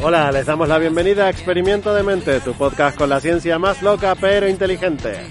[0.00, 3.82] Hola, les damos la bienvenida a Experimento de Mente, tu podcast con la ciencia más
[3.82, 5.26] loca pero inteligente.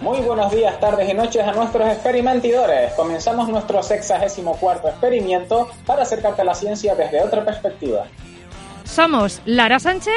[0.00, 2.94] Muy buenos días, tardes y noches a nuestros experimentidores.
[2.94, 8.06] Comenzamos nuestro sexagésimo cuarto experimento para acercarte a la ciencia desde otra perspectiva.
[8.84, 10.14] Somos Lara Sánchez,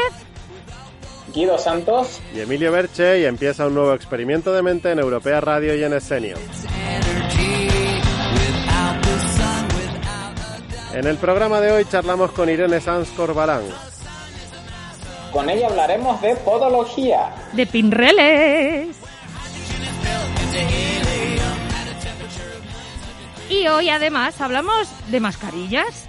[1.34, 5.76] Guido Santos Y Emilio Berche y empieza un nuevo Experimento de Mente en Europea Radio
[5.76, 6.38] y en Escenio.
[10.96, 13.64] En el programa de hoy charlamos con Irene Sanz Corbalán.
[15.34, 17.32] Con ella hablaremos de podología.
[17.52, 18.96] de Pinreles.
[23.50, 26.08] Y hoy además hablamos de mascarillas.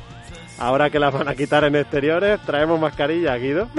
[0.59, 3.69] Ahora que las van a quitar en exteriores, traemos mascarilla, Guido.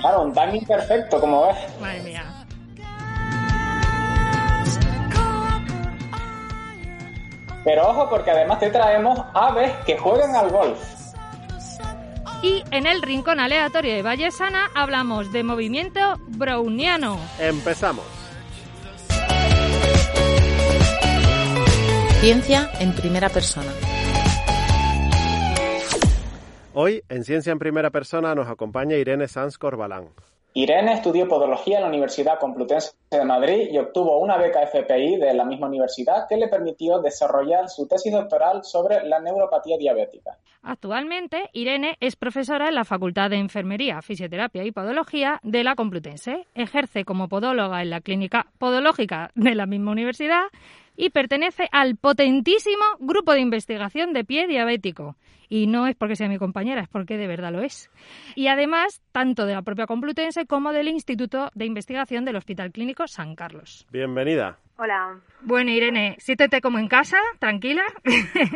[0.00, 1.56] Claro, un timing perfecto, como ves.
[1.80, 2.24] Madre mía.
[7.64, 10.78] Pero ojo, porque además te traemos aves que juegan al golf.
[12.42, 17.18] Y en el rincón aleatorio de Vallesana hablamos de movimiento browniano.
[17.38, 18.04] Empezamos.
[22.20, 23.70] Ciencia en primera persona.
[26.72, 30.10] Hoy, en Ciencia en Primera Persona, nos acompaña Irene Sanz Corbalán.
[30.52, 35.32] Irene estudió podología en la Universidad Complutense de Madrid y obtuvo una beca FPI de
[35.32, 40.38] la misma universidad que le permitió desarrollar su tesis doctoral sobre la neuropatía diabética.
[40.62, 46.46] Actualmente, Irene es profesora en la Facultad de Enfermería, Fisioterapia y Podología de la Complutense.
[46.54, 50.42] Ejerce como podóloga en la Clínica Podológica de la misma universidad
[51.00, 55.16] y pertenece al potentísimo grupo de investigación de pie diabético.
[55.48, 57.90] Y no es porque sea mi compañera, es porque de verdad lo es.
[58.36, 63.08] Y además, tanto de la propia Complutense como del Instituto de Investigación del Hospital Clínico
[63.08, 63.86] San Carlos.
[63.90, 64.58] Bienvenida.
[64.76, 67.82] Hola, Bueno, Irene, siéntete como en casa, tranquila.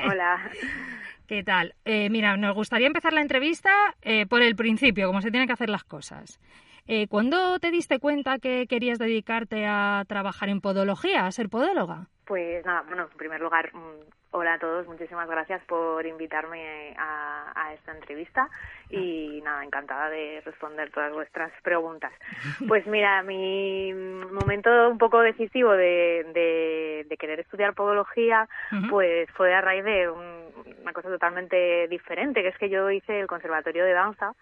[0.07, 0.51] hola.
[1.27, 1.75] ¿Qué tal?
[1.87, 3.71] Eh, mira, nos gustaría empezar la entrevista
[4.03, 6.39] eh, por el principio, como se tienen que hacer las cosas.
[6.87, 12.09] Eh, ¿Cuándo te diste cuenta que querías dedicarte a trabajar en podología, a ser podóloga?
[12.27, 14.01] Pues nada, bueno, en primer lugar, mm,
[14.33, 18.49] hola a todos, muchísimas gracias por invitarme a, a esta entrevista
[18.91, 22.13] y nada, encantada de responder todas vuestras preguntas.
[22.69, 28.47] Pues mira, mi momento un poco decisivo de, de, de querer estudiar podología,
[28.91, 30.45] pues fue a raíz de un-
[30.83, 34.35] una cosa totalmente diferente, que es que yo hice el conservatorio de danza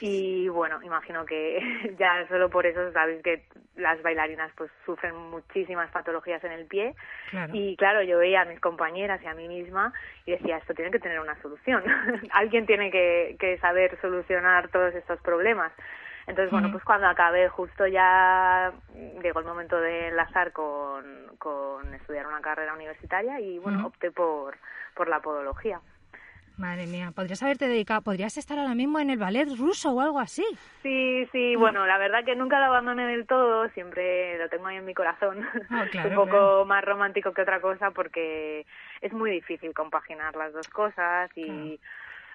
[0.00, 3.44] y bueno, imagino que ya solo por eso sabéis que
[3.76, 6.94] las bailarinas pues sufren muchísimas patologías en el pie
[7.30, 7.52] Claro.
[7.54, 9.92] y claro, yo veía a mis compañeras y a mí misma
[10.26, 11.82] y decía, esto tiene que tener una solución.
[12.32, 15.72] Alguien tiene que, que saber solucionar todos estos problemas.
[16.26, 18.72] Entonces, bueno, pues cuando acabé justo ya
[19.22, 21.04] llegó el momento de enlazar con,
[21.38, 24.56] con estudiar una carrera universitaria y bueno, opté por,
[24.94, 25.80] por la podología.
[26.58, 30.18] Madre mía, podrías haberte dedicado, podrías estar ahora mismo en el ballet ruso o algo
[30.20, 30.44] así.
[30.82, 34.76] Sí, sí, bueno, la verdad que nunca lo abandoné del todo, siempre lo tengo ahí
[34.76, 35.46] en mi corazón.
[35.70, 36.64] Ah, claro, un poco claro.
[36.66, 38.66] más romántico que otra cosa porque
[39.00, 41.78] es muy difícil compaginar las dos cosas y Claro.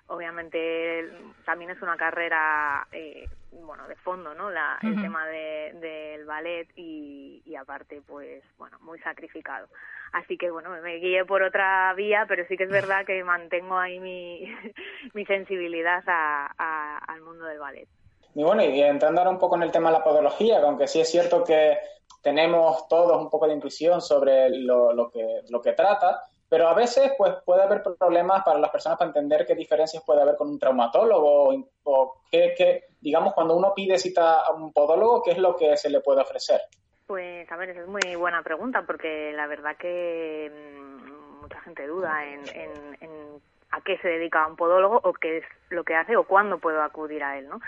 [0.08, 1.10] Obviamente
[1.46, 4.50] también es una carrera, eh, bueno, de fondo, ¿no?
[4.50, 9.68] La, El tema de- del ballet y, y aparte, pues, bueno, muy sacrificado.
[10.14, 13.78] Así que, bueno, me guié por otra vía, pero sí que es verdad que mantengo
[13.78, 14.44] ahí mi,
[15.14, 17.88] mi sensibilidad a- a- al mundo del ballet.
[18.36, 21.00] Y bueno, y entrando ahora un poco en el tema de la podología, aunque sí
[21.02, 21.78] es cierto que
[22.22, 26.74] tenemos todos un poco de intuición sobre lo, lo que, lo que trata, pero a
[26.74, 30.50] veces pues puede haber problemas para las personas para entender qué diferencias puede haber con
[30.50, 35.32] un traumatólogo o, o qué, qué- digamos, cuando uno pide cita a un podólogo, ¿qué
[35.32, 36.62] es lo que se le puede ofrecer?
[37.06, 41.88] Pues, a ver, esa es muy buena pregunta porque la verdad que mm, mucha gente
[41.88, 43.42] duda en, en, en
[43.72, 46.82] a qué se dedica un podólogo o qué es lo que hace o cuándo puedo
[46.82, 47.60] acudir a él, ¿no?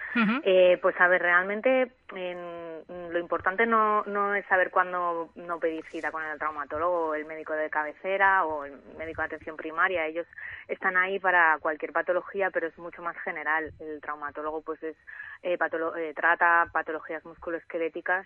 [0.45, 2.69] Eh, pues a ver, realmente en-
[3.11, 7.25] lo importante no, no es saber cuándo no pedir cita con el traumatólogo o el
[7.25, 10.05] médico de cabecera o el médico de atención primaria.
[10.07, 10.25] Ellos
[10.67, 13.71] están ahí para cualquier patología, pero es mucho más general.
[13.79, 14.95] El traumatólogo pues es
[15.43, 18.25] eh, patolo- eh, trata patologías musculoesqueléticas,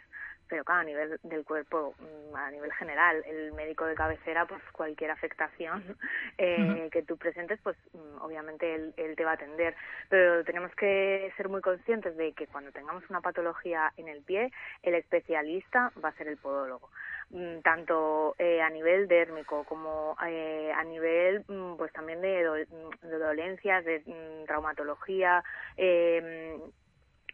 [0.53, 4.61] pero claro, a nivel del cuerpo, mm, a nivel general, el médico de cabecera, pues
[4.71, 5.97] cualquier afectación
[6.37, 9.73] eh, que tú presentes, pues mm, obviamente él, él te va a atender.
[10.09, 14.51] Pero tenemos que ser muy conscientes de que cuando tengamos una patología en el pie,
[14.83, 16.91] el especialista va a ser el podólogo.
[17.31, 21.43] Mm, tanto eh, a nivel dérmico como eh, a nivel
[21.79, 22.67] pues también de,
[23.01, 24.03] de dolencias, de
[24.45, 25.43] traumatología,
[25.75, 26.59] eh,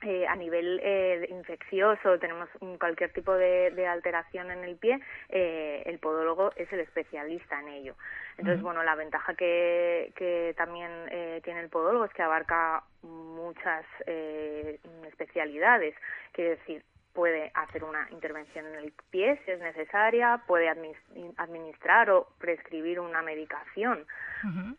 [0.01, 2.47] eh, a nivel eh, infeccioso, tenemos
[2.79, 4.99] cualquier tipo de, de, alteración en el pie,
[5.29, 7.95] eh, el podólogo es el especialista en ello.
[8.37, 13.85] Entonces, bueno, la ventaja que, que también eh, tiene el podólogo es que abarca muchas
[14.05, 15.93] eh, especialidades.
[16.31, 16.83] Quiere decir,
[17.19, 23.21] puede hacer una intervención en el pie si es necesaria, puede administrar o prescribir una
[23.21, 24.05] medicación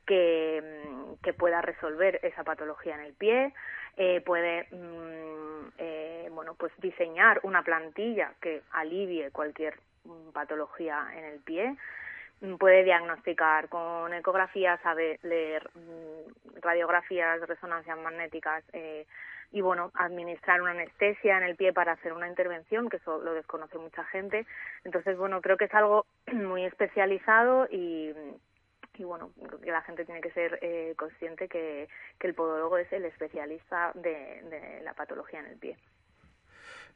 [0.07, 3.53] que, mm, que pueda resolver esa patología en el pie,
[3.99, 11.25] eh, puede mm, eh, bueno pues diseñar una plantilla que alivie cualquier mm, patología en
[11.25, 11.77] el pie
[12.59, 19.07] puede diagnosticar con ecografía, sabe leer mm, radiografías, resonancias magnéticas eh,
[19.53, 23.35] y bueno, administrar una anestesia en el pie para hacer una intervención, que eso lo
[23.35, 24.47] desconoce mucha gente.
[24.85, 28.15] Entonces, bueno, creo que es algo muy especializado y,
[28.97, 29.33] y bueno,
[29.63, 31.89] que la gente tiene que ser eh, consciente que,
[32.19, 35.77] que el podólogo es el especialista de, de la patología en el pie.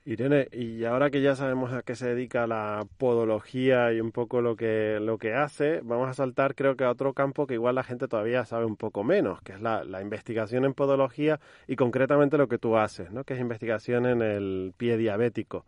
[0.07, 4.43] Irene, y ahora que ya sabemos a qué se dedica la podología y un poco
[4.43, 7.77] lo que, lo que hace, vamos a saltar creo que a otro campo que igual
[7.77, 11.77] la gente todavía sabe un poco menos, que es la, la investigación en podología y
[11.77, 13.25] concretamente lo que tú haces, ¿no?
[13.25, 15.65] que es investigación en el pie diabético.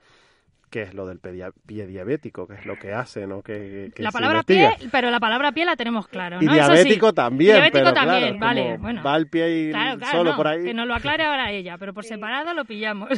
[0.69, 2.49] ¿Qué es lo del pie diabético?
[2.49, 3.25] ¿Qué es lo que hace?
[3.29, 3.41] ¿no?
[3.41, 6.43] ¿Qué, qué La palabra pie, pero la palabra pie la tenemos claro, ¿no?
[6.43, 6.73] Y Eso sí.
[6.73, 9.03] diabético también, Diabético pero también, claro, vale, bueno.
[9.05, 10.65] va el pie y Claro, claro, solo no, por ahí.
[10.65, 13.09] que nos lo aclare ahora ella, pero por separado lo pillamos.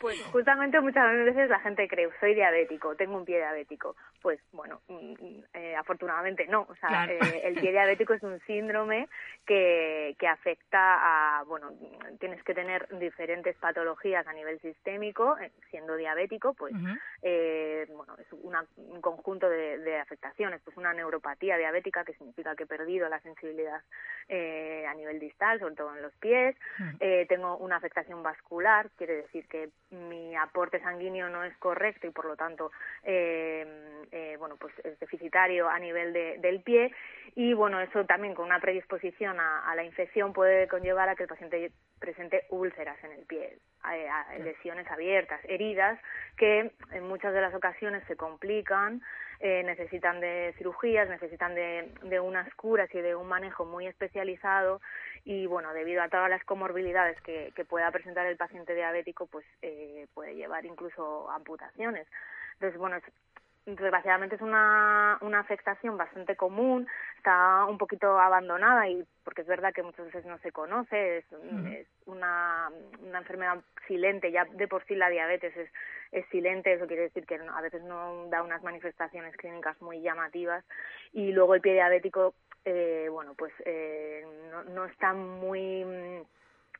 [0.00, 3.96] Pues justamente muchas veces la gente cree, soy diabético, tengo un pie diabético.
[4.22, 5.14] Pues bueno, mm,
[5.54, 6.62] eh, afortunadamente no.
[6.68, 7.12] O sea, Claro.
[7.12, 9.08] eh, el pie diabético es un síndrome
[9.46, 11.72] que, que afecta a, bueno,
[12.18, 16.74] tienes que tener diferentes patologías a nivel sistémico, eh, siendo diabético, pues
[17.22, 22.54] eh, bueno, es una- un conjunto de, de afectaciones, pues una neuropatía diabética que significa
[22.54, 23.80] que he perdido la sensibilidad
[24.28, 26.56] eh, a nivel distal, sobre todo en los pies,
[27.00, 32.10] eh, tengo una afectación vascular, quiere decir que mi aporte sanguíneo no es correcto y
[32.10, 32.72] por lo tanto,
[33.04, 36.92] eh, eh, bueno, pues es deficitario a nivel de- del pie.
[37.36, 41.22] Y bueno, eso también con una predisposición a, a la infección puede conllevar a que
[41.22, 41.70] el paciente
[42.00, 43.58] presente úlceras en el pie,
[44.40, 45.98] lesiones abiertas, heridas
[46.36, 49.00] que en muchas de las ocasiones se complican,
[49.40, 54.80] eh, necesitan de cirugías, necesitan de, de unas curas y de un manejo muy especializado
[55.24, 59.44] y bueno, debido a todas las comorbilidades que, que pueda presentar el paciente diabético, pues
[59.62, 62.06] eh, puede llevar incluso amputaciones.
[62.54, 62.96] Entonces, bueno,
[63.66, 66.86] desgraciadamente es una, una afectación bastante común,
[67.16, 71.24] está un poquito abandonada y porque es verdad que muchas veces no se conoce, es,
[71.72, 72.70] es una,
[73.02, 73.58] una enfermedad
[73.88, 75.68] silente, ya de por sí la diabetes es,
[76.12, 80.64] es silente, eso quiere decir que a veces no da unas manifestaciones clínicas muy llamativas
[81.12, 82.34] y luego el pie diabético,
[82.64, 86.22] eh, bueno, pues eh, no, no está muy mm,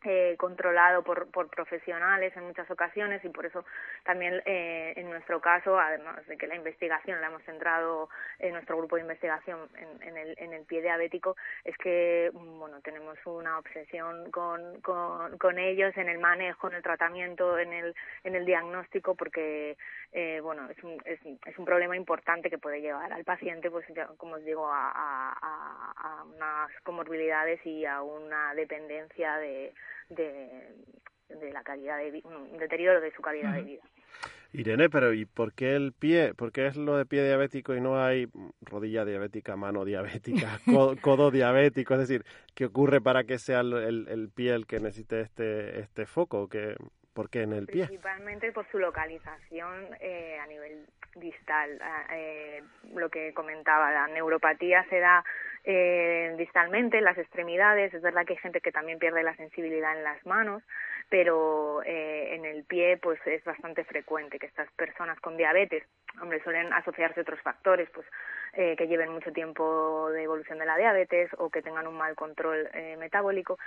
[0.06, 3.64] eh, controlado por, por profesionales en muchas ocasiones y por eso
[4.04, 8.08] también eh, en nuestro caso, además de que la investigación la hemos centrado
[8.38, 12.80] en nuestro grupo de investigación en, en, el, en el pie diabético, es que bueno
[12.82, 18.34] tenemos una obsesión con, con, ellos en el manejo, en el tratamiento, en el, en
[18.34, 19.76] el diagnóstico, porque
[20.12, 23.86] eh, bueno es un, es, es un problema importante que puede llevar al paciente, pues
[23.88, 29.72] ya, como os digo, a, a, a unas comorbilidades y a una dependencia de,
[30.08, 30.74] de,
[31.28, 33.82] de la calidad de un deterioro de su calidad de vida.
[34.52, 36.32] Irene, pero ¿y por qué el pie?
[36.34, 38.28] ¿Por qué es lo de pie diabético y no hay
[38.62, 41.94] rodilla diabética, mano diabética, codo, codo diabético?
[41.94, 42.24] Es decir,
[42.54, 46.48] ¿qué ocurre para que sea el, el, el pie el que necesite este, este foco?
[46.48, 46.74] ¿Qué,
[47.16, 47.86] ¿Por qué en el pie?
[47.86, 51.78] Principalmente por su localización eh, a nivel distal.
[51.80, 52.62] Ah, eh,
[52.94, 55.24] lo que comentaba, la neuropatía se da
[55.66, 57.92] eh, distalmente en las extremidades.
[57.92, 60.62] Es verdad que hay gente que también pierde la sensibilidad en las manos,
[61.10, 65.84] pero eh, en el pie pues es bastante frecuente que estas personas con diabetes
[66.22, 68.06] hombre, suelen asociarse otros factores, pues
[68.54, 72.14] eh, que lleven mucho tiempo de evolución de la diabetes o que tengan un mal
[72.14, 73.58] control eh, metabólico,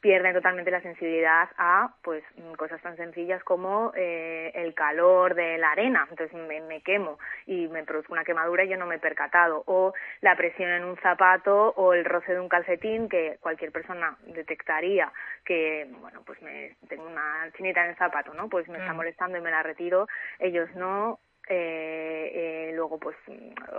[0.00, 2.24] pierden totalmente la sensibilidad a pues
[2.56, 7.68] cosas tan sencillas como eh, el calor de la arena, entonces me, me, quemo y
[7.68, 10.96] me produzco una quemadura y yo no me he percatado, o la presión en un
[10.98, 15.12] zapato o el roce de un calcetín que cualquier persona detectaría
[15.44, 18.48] que bueno pues me tengo una chinita en el zapato, ¿no?
[18.48, 20.06] Pues me está molestando y me la retiro,
[20.38, 23.16] ellos no eh, eh, luego pues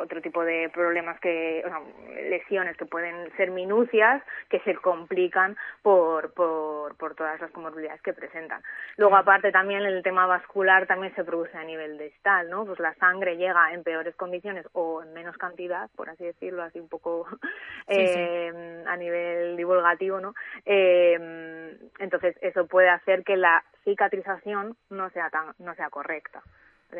[0.01, 1.81] otro tipo de problemas que o sea,
[2.29, 8.13] lesiones que pueden ser minucias que se complican por, por, por todas las comorbilidades que
[8.13, 8.61] presentan.
[8.97, 12.93] Luego aparte también el tema vascular también se produce a nivel distal no pues la
[12.95, 17.27] sangre llega en peores condiciones o en menos cantidad por así decirlo así un poco
[17.87, 20.33] eh, a nivel divulgativo no
[20.65, 26.41] eh, entonces eso puede hacer que la cicatrización no sea tan no sea correcta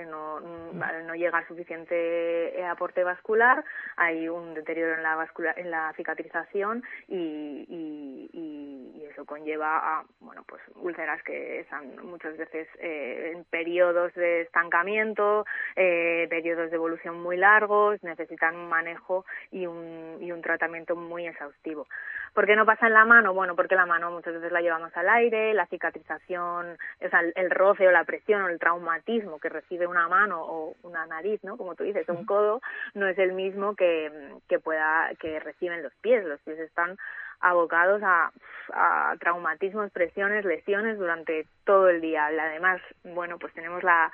[0.08, 3.64] no, no llega suficiente eh, aporte vascular,
[3.96, 10.04] hay un deterioro en la, vascular, en la cicatrización y, y, y, eso conlleva a
[10.20, 16.76] bueno, pues úlceras que están muchas veces eh, en periodos de estancamiento, eh, periodos de
[16.76, 21.88] evolución muy largos, necesitan un manejo y un, y un tratamiento muy exhaustivo.
[22.34, 23.34] ¿Por qué no pasa en la mano?
[23.34, 27.50] Bueno, porque la mano muchas veces la llevamos al aire, la cicatrización, o sea, el,
[27.50, 31.58] roce o la presión o el traumatismo que recibe una mano o una nariz, ¿no?
[31.58, 32.62] Como tú dices, un codo,
[32.94, 34.12] no es el mismo que,
[34.48, 36.26] que pueda, que reciben los pies.
[36.26, 36.98] Los pies están
[37.42, 38.32] abocados a,
[38.74, 42.28] a traumatismos, presiones, lesiones durante todo el día.
[42.28, 44.12] Además, bueno, pues tenemos la,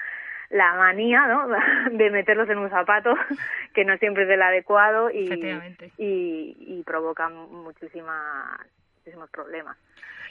[0.49, 1.47] la manía ¿no?
[1.91, 3.13] de meterlos en un zapato
[3.73, 5.29] que no siempre es el adecuado y,
[5.97, 8.59] y, y provoca muchísimas,
[9.05, 9.77] muchísimos problemas.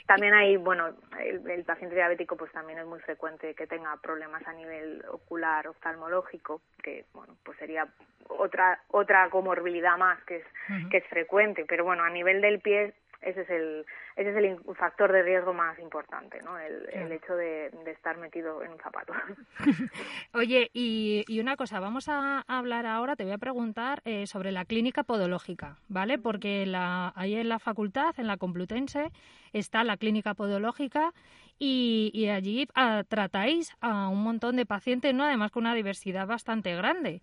[0.05, 0.89] También hay, bueno,
[1.19, 6.61] el, paciente diabético pues también es muy frecuente que tenga problemas a nivel ocular, oftalmológico,
[6.83, 7.87] que bueno, pues sería
[8.27, 10.45] otra otra comorbilidad más que es
[10.91, 12.93] que es frecuente, pero bueno, a nivel del pie
[13.25, 16.57] ese es el ese es el factor de riesgo más importante, ¿no?
[16.57, 19.11] El, el hecho de, de, estar metido en un zapato.
[20.33, 24.53] Oye, y, y, una cosa, vamos a hablar ahora, te voy a preguntar eh, sobre
[24.53, 26.17] la clínica podológica, ¿vale?
[26.17, 29.11] Porque la, ahí en la facultad, en la Complutense,
[29.51, 31.11] está la clínica podológica
[31.59, 35.25] y, y allí ah, tratáis a un montón de pacientes, ¿no?
[35.25, 37.21] Además con una diversidad bastante grande.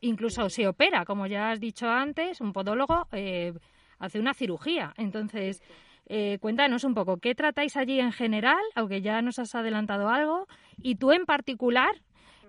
[0.00, 3.52] incluso se opera, como ya has dicho antes, un podólogo eh,
[3.98, 4.94] hace una cirugía.
[4.96, 5.62] Entonces,
[6.08, 8.62] eh, cuéntanos un poco, ¿qué tratáis allí en general?
[8.74, 10.46] Aunque ya nos has adelantado algo.
[10.82, 11.90] Y tú en particular,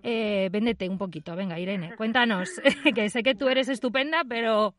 [0.03, 1.35] eh, véndete un poquito.
[1.35, 2.49] Venga, Irene, cuéntanos,
[2.95, 4.75] que sé que tú eres estupenda, pero,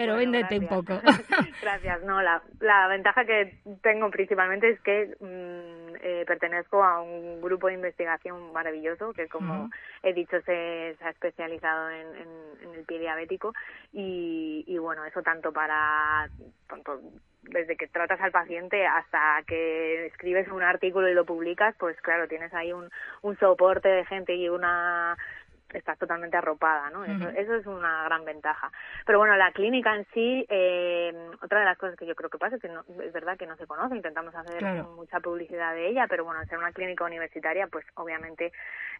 [0.00, 1.00] pero véndete un poco.
[1.62, 2.02] gracias.
[2.04, 7.66] No, la, la ventaja que tengo principalmente es que mm, eh, pertenezco a un grupo
[7.66, 9.68] de investigación maravilloso que, como
[10.02, 13.52] he dicho, se, ha especializado en, en, el pie diabético
[13.92, 16.28] y, y bueno, eso tanto para
[16.66, 17.00] tanto
[17.42, 22.28] desde que tratas al paciente hasta que escribes un artículo y lo publicas, pues claro,
[22.28, 22.90] tienes ahí un,
[23.22, 25.16] un soporte de gente y una
[25.74, 27.04] estás totalmente arropada, ¿no?
[27.04, 28.70] Eso, eso, es una gran ventaja.
[29.06, 31.12] Pero bueno, la clínica en sí, eh,
[31.42, 33.46] otra de las cosas que yo creo que pasa es que no, es verdad que
[33.46, 37.04] no se conoce, intentamos hacer mucha publicidad de ella, pero bueno, al ser una clínica
[37.04, 38.52] universitaria, pues obviamente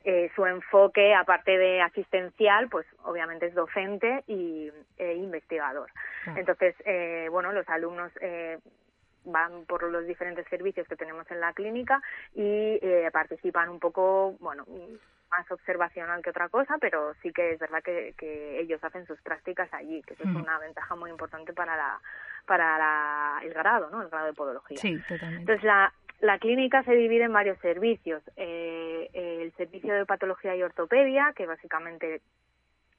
[0.05, 5.91] eh, su enfoque, aparte de asistencial, pues obviamente es docente y e investigador.
[6.37, 8.59] Entonces, eh, bueno, los alumnos eh,
[9.25, 12.03] van por los diferentes servicios que tenemos en la clínica
[12.35, 14.65] y eh, participan un poco, bueno,
[15.31, 19.21] más observacional que otra cosa, pero sí que es verdad que, que ellos hacen sus
[19.23, 22.01] prácticas allí, que eso es una ventaja muy importante para la
[22.47, 24.03] para la, el grado, ¿no?
[24.03, 24.79] El grado de podología.
[24.79, 25.41] Sí, totalmente.
[25.41, 28.23] Entonces la la clínica se divide en varios servicios.
[28.37, 32.21] Eh, el servicio de patología y ortopedia, que básicamente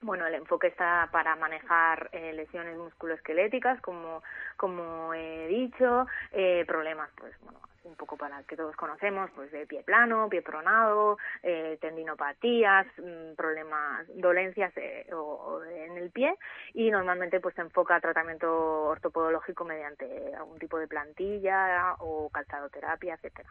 [0.01, 4.23] bueno, el enfoque está para manejar eh, lesiones musculoesqueléticas, como,
[4.57, 9.65] como he dicho, eh, problemas, pues, bueno, un poco para que todos conocemos, pues de
[9.65, 16.35] pie plano, pie pronado, eh, tendinopatías, mm, problemas, dolencias eh, o, en el pie
[16.73, 23.15] y normalmente pues se enfoca a tratamiento ortopodológico mediante algún tipo de plantilla o calzadoterapia,
[23.15, 23.49] etcétera.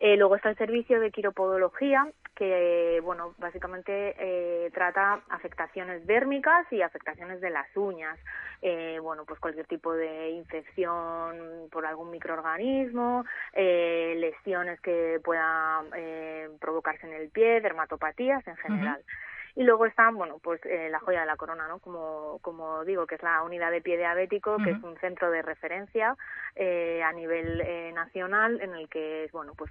[0.00, 6.82] Eh, luego está el servicio de quiropodología, que bueno, básicamente eh, trata afectaciones dérmicas y
[6.82, 8.18] afectaciones de las uñas.
[8.60, 16.48] Eh, bueno, pues cualquier tipo de infección por algún microorganismo, eh, lesiones que puedan eh,
[16.60, 19.02] provocarse en el pie, dermatopatías en general.
[19.56, 21.78] Y luego está, bueno, pues eh, la joya de la corona, ¿no?
[21.78, 25.42] Como, como digo, que es la unidad de pie diabético, que es un centro de
[25.42, 26.16] referencia
[26.56, 29.70] eh, a nivel eh, nacional en el que, bueno, pues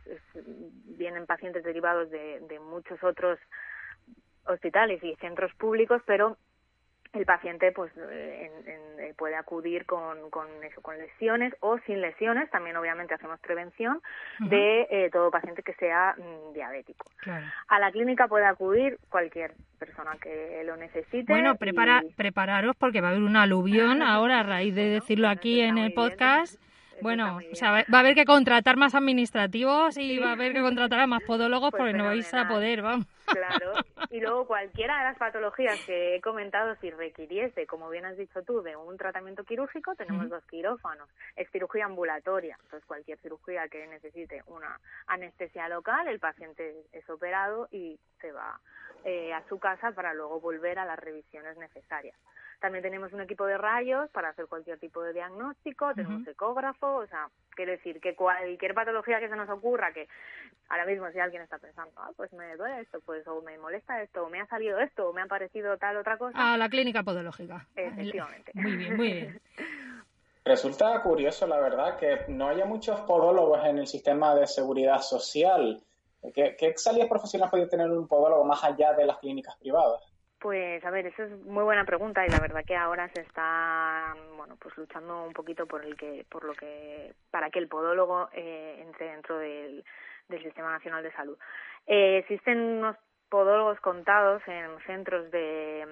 [0.97, 3.39] vienen pacientes derivados de, de muchos otros
[4.45, 6.37] hospitales y centros públicos, pero
[7.13, 12.49] el paciente pues eh, puede acudir con, con, eso, con lesiones o sin lesiones.
[12.49, 14.01] También obviamente hacemos prevención
[14.39, 17.05] de eh, todo paciente que sea mm, diabético.
[17.67, 21.31] A la clínica puede acudir cualquier persona que lo necesite.
[21.31, 25.61] Bueno, prepara, prepararos porque va a haber un aluvión ahora a raíz de decirlo aquí
[25.61, 26.59] en el podcast.
[27.03, 30.61] Bueno, o sea, va a haber que contratar más administrativos y va a haber que
[30.61, 33.05] contratar a más podólogos pues porque no vais a poder, vamos.
[33.25, 33.73] Claro,
[34.09, 38.41] y luego cualquiera de las patologías que he comentado, si requiriese, como bien has dicho
[38.43, 41.09] tú, de un tratamiento quirúrgico, tenemos dos quirófanos.
[41.35, 47.67] Es cirugía ambulatoria, entonces cualquier cirugía que necesite una anestesia local, el paciente es operado
[47.71, 48.59] y se va
[49.03, 52.15] eh, a su casa para luego volver a las revisiones necesarias.
[52.63, 57.07] También tenemos un equipo de rayos para hacer cualquier tipo de diagnóstico, tenemos ecógrafo, o
[57.07, 57.27] sea,
[57.57, 60.07] quiero decir que cualquier patología que se nos ocurra, que
[60.69, 64.01] ahora mismo si alguien está pensando, ah, pues me duele esto, pues o me molesta
[64.01, 66.53] esto, o me ha salido esto, o me ha parecido tal otra cosa.
[66.53, 67.67] A la clínica podológica.
[67.75, 68.53] Efectivamente.
[68.55, 69.41] Muy bien, muy bien.
[70.45, 75.83] Resulta curioso, la verdad, que no haya muchos podólogos en el sistema de seguridad social.
[76.33, 80.12] ¿Qué, qué salidas profesionales puede tener un podólogo más allá de las clínicas privadas?
[80.43, 84.13] Pues a ver, eso es muy buena pregunta y la verdad que ahora se está,
[84.35, 88.27] bueno, pues luchando un poquito por el que, por lo que, para que el podólogo
[88.33, 89.85] eh, entre dentro del,
[90.27, 91.37] del Sistema Nacional de Salud.
[91.87, 92.97] Eh, existen unos
[93.29, 95.87] podólogos contados en centros de,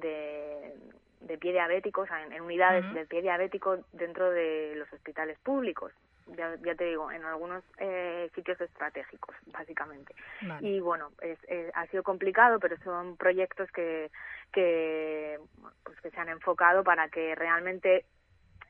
[0.00, 0.72] de,
[1.20, 5.92] de pie diabético, o sea, en, unidades de pie diabético dentro de los hospitales públicos
[6.26, 10.14] ya, ya te digo, en algunos eh, sitios estratégicos, básicamente.
[10.60, 11.38] Y bueno, es,
[11.74, 14.10] ha sido complicado, pero son proyectos que,
[14.52, 15.38] que,
[15.82, 18.04] pues que se han enfocado para que realmente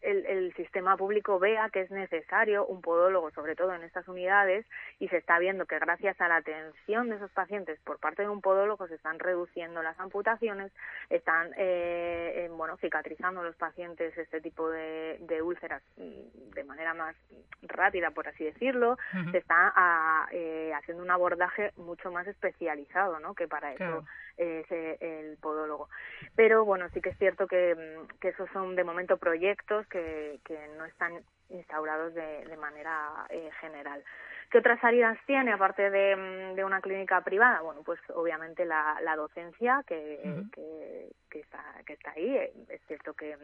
[0.04, 4.66] el, sistema público vea que es necesario un podólogo, sobre todo en estas unidades,
[4.98, 8.28] y se está viendo que gracias a la atención de esos pacientes por parte de
[8.28, 10.72] un podólogo se están reduciendo las amputaciones,
[11.10, 17.16] están eh, bueno cicatrizando los pacientes este tipo de, úlceras mm, de manera más
[17.62, 18.96] rápida, por así decirlo,
[19.30, 23.34] se está ah, eh, haciendo un abordaje mucho más especializado, ¿no?
[23.34, 24.04] Que para eso
[24.36, 25.88] es eh, el podólogo.
[26.34, 30.40] Pero bueno, sí que es cierto que, mm, que esos son de momento proyectos que,
[30.44, 34.02] que no están instaurados de, de manera eh, general.
[34.50, 37.60] ¿Qué otras salidas tiene aparte de, mm, de, una clínica privada?
[37.60, 40.20] Bueno, pues obviamente la, la docencia que,
[40.52, 42.36] que, que, está, que está ahí.
[42.68, 43.36] Es cierto que,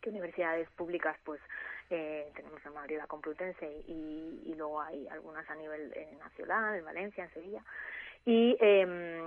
[0.00, 1.40] que universidades públicas pues
[1.90, 6.76] eh, tenemos en Madrid la Complutense y, y, luego hay algunas a nivel eh, nacional,
[6.76, 7.64] en Valencia, en Sevilla
[8.24, 9.20] y em,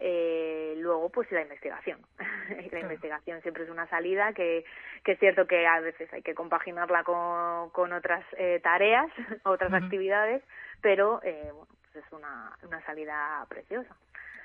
[0.00, 2.00] eh, luego pues la investigación.
[2.72, 4.64] La investigación siempre es una salida que,
[5.04, 9.08] que es cierto que a veces hay que compaginarla con, con otras eh, tareas
[9.44, 10.42] otras actividades
[10.80, 13.94] pero eh, bueno, pues es una, una salida preciosa.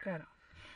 [0.04, 0.26] Claro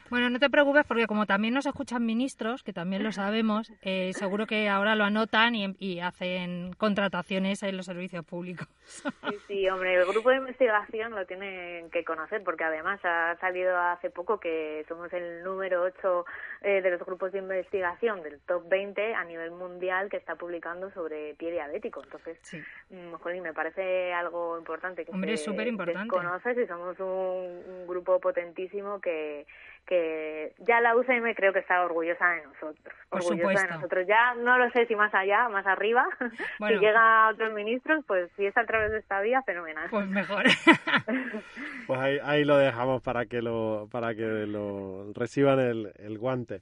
[0.10, 4.12] bueno, no te preocupes porque como también nos escuchan ministros, que también lo sabemos, eh,
[4.14, 8.68] seguro que ahora lo anotan y, hacen contrataciones en los servicios públicos.
[9.30, 13.78] Sí, sí, hombre, el grupo de investigación lo tienen que conocer porque además ha salido
[13.78, 16.26] hace poco que somos el número 8
[16.62, 20.92] eh, de los grupos de investigación del top 20 a nivel mundial que está publicando
[20.92, 22.02] sobre pie diabético.
[22.04, 22.62] Entonces, sí.
[22.90, 26.10] Mm, me parece algo importante que hombre, súper importante.
[26.10, 29.46] conoces y somos un grupo potentísimo que
[29.86, 32.96] que ya la UCM creo que está orgullosa de nosotros.
[33.10, 34.08] orgullosa de nosotros.
[34.08, 36.08] Ya no lo sé si más allá, más arriba,
[36.68, 39.90] si llega a otros ministros, pues si es a través de esta vía, fenomenal.
[39.90, 40.44] Pues mejor.
[41.88, 46.62] pues ahí, ahí lo dejamos para que lo, para que lo reciban el, el guante.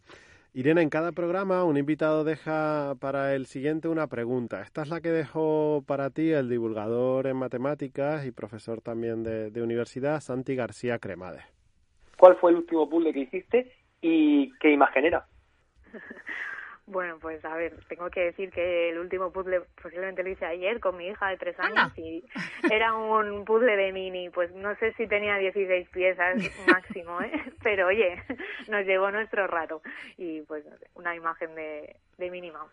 [0.53, 4.61] Irene, en cada programa un invitado deja para el siguiente una pregunta.
[4.61, 9.51] Esta es la que dejó para ti el divulgador en matemáticas y profesor también de,
[9.51, 11.56] de universidad, Santi García Cremades
[12.17, 15.25] cuál fue el último puzzle que hiciste y qué imagen era.
[16.89, 20.79] Bueno, pues a ver, tengo que decir que el último puzzle posiblemente lo hice ayer
[20.79, 22.23] con mi hija de tres años y
[22.71, 27.43] era un puzzle de mini, pues no sé si tenía 16 piezas máximo, ¿eh?
[27.61, 28.23] pero oye,
[28.69, 29.81] nos llevó nuestro rato
[30.17, 30.63] y pues
[30.95, 32.71] una imagen de, de Minnie Mouse.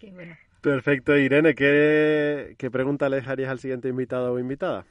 [0.60, 4.86] Perfecto, Irene, ¿qué, ¿qué pregunta le dejarías al siguiente invitado o invitada?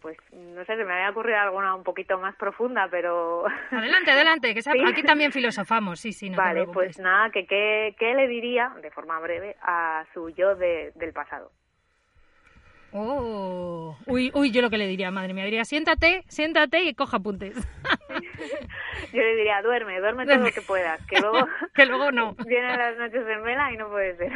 [0.00, 3.44] Pues no sé, se me había ocurrido alguna un poquito más profunda, pero...
[3.70, 8.28] Adelante, adelante, que aquí también filosofamos, sí, sí, no Vale, pues nada, que qué, le
[8.28, 11.50] diría, de forma breve, a su yo de, del pasado.
[12.92, 17.18] Oh, uy, uy, yo lo que le diría, madre mía, diría, siéntate, siéntate y coja
[17.18, 17.54] apuntes.
[19.12, 22.34] Yo le diría, duerme, duerme todo lo que puedas, que luego, que luego no.
[22.46, 24.32] Vienen las noches en vela y no puede ser.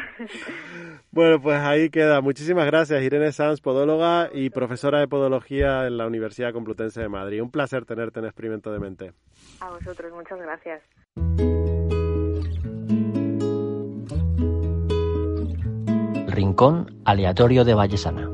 [1.10, 2.20] Bueno, pues ahí queda.
[2.20, 7.42] Muchísimas gracias, Irene Sanz, podóloga y profesora de podología en la Universidad Complutense de Madrid.
[7.42, 9.12] Un placer tenerte en Experimento de Mente.
[9.60, 10.82] A vosotros, muchas gracias.
[16.28, 18.30] Rincón aleatorio de Vallesana.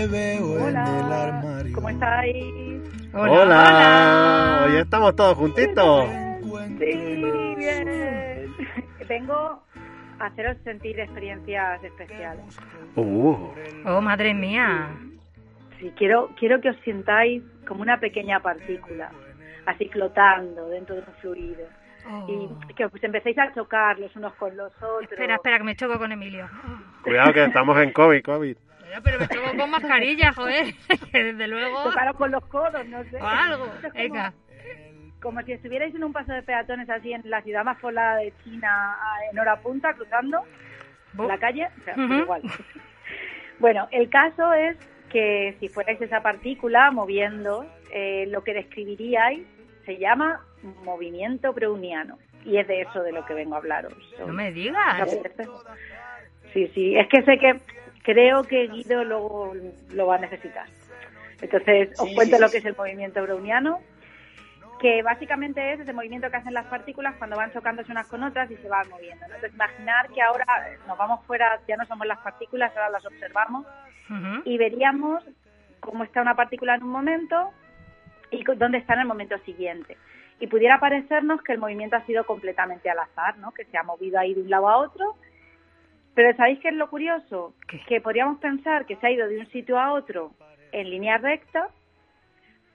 [0.00, 0.76] Te veo en el
[1.12, 1.74] armario.
[1.74, 2.34] ¿Cómo estáis?
[3.12, 3.32] Hola.
[3.32, 4.64] Hola.
[4.64, 6.08] Hoy estamos todos juntitos.
[6.78, 8.56] Sí, bien.
[9.06, 9.62] Vengo
[10.18, 12.46] a haceros sentir experiencias especiales.
[12.96, 13.50] Uh.
[13.84, 14.88] Oh, madre mía.
[15.78, 19.10] Sí, quiero, quiero que os sintáis como una pequeña partícula
[19.66, 21.68] así flotando dentro de un fluido.
[22.26, 25.12] Y que os empecéis a chocar los unos con los otros.
[25.12, 26.48] Espera, espera, que me choco con Emilio.
[27.02, 28.56] Cuidado que estamos en COVID, COVID.
[29.02, 30.74] Pero me choco con mascarilla, joder.
[31.12, 31.84] que desde luego...
[31.84, 33.16] Tocaros con los codos, no sé.
[33.16, 34.32] O algo, venga.
[35.20, 38.32] Como si estuvierais en un paso de peatones así en la ciudad más poblada de
[38.42, 38.96] China
[39.30, 40.44] en hora punta, cruzando
[41.18, 41.68] la calle.
[41.78, 42.22] O sea, uh -huh.
[42.22, 42.42] igual.
[43.58, 44.76] bueno, el caso es
[45.10, 49.46] que si fuerais esa partícula moviendo, eh, lo que describiríais
[49.84, 50.40] se llama
[50.84, 52.18] movimiento browniano.
[52.44, 53.92] Y es de eso de lo que vengo a hablaros.
[54.18, 55.10] No me digas.
[56.54, 57.60] Sí, sí, es que sé que
[58.02, 59.52] creo que Guido luego
[59.92, 60.66] lo va a necesitar.
[61.40, 63.80] Entonces, os sí, cuento sí, lo que es el movimiento browniano,
[64.80, 68.50] que básicamente es ese movimiento que hacen las partículas cuando van chocándose unas con otras
[68.50, 69.26] y se van moviendo.
[69.28, 69.34] ¿no?
[69.34, 70.46] Entonces, imaginar que ahora
[70.86, 73.66] nos vamos fuera, ya no somos las partículas, ahora las observamos
[74.08, 74.42] uh -huh.
[74.44, 75.24] y veríamos
[75.80, 77.50] cómo está una partícula en un momento
[78.30, 79.96] y dónde está en el momento siguiente.
[80.38, 83.52] Y pudiera parecernos que el movimiento ha sido completamente al azar, ¿no?
[83.52, 85.16] que se ha movido ahí de un lado a otro.
[86.14, 87.54] Pero ¿sabéis qué es lo curioso?
[87.68, 87.80] ¿Qué?
[87.86, 90.32] Que podríamos pensar que se ha ido de un sitio a otro
[90.72, 91.68] en línea recta,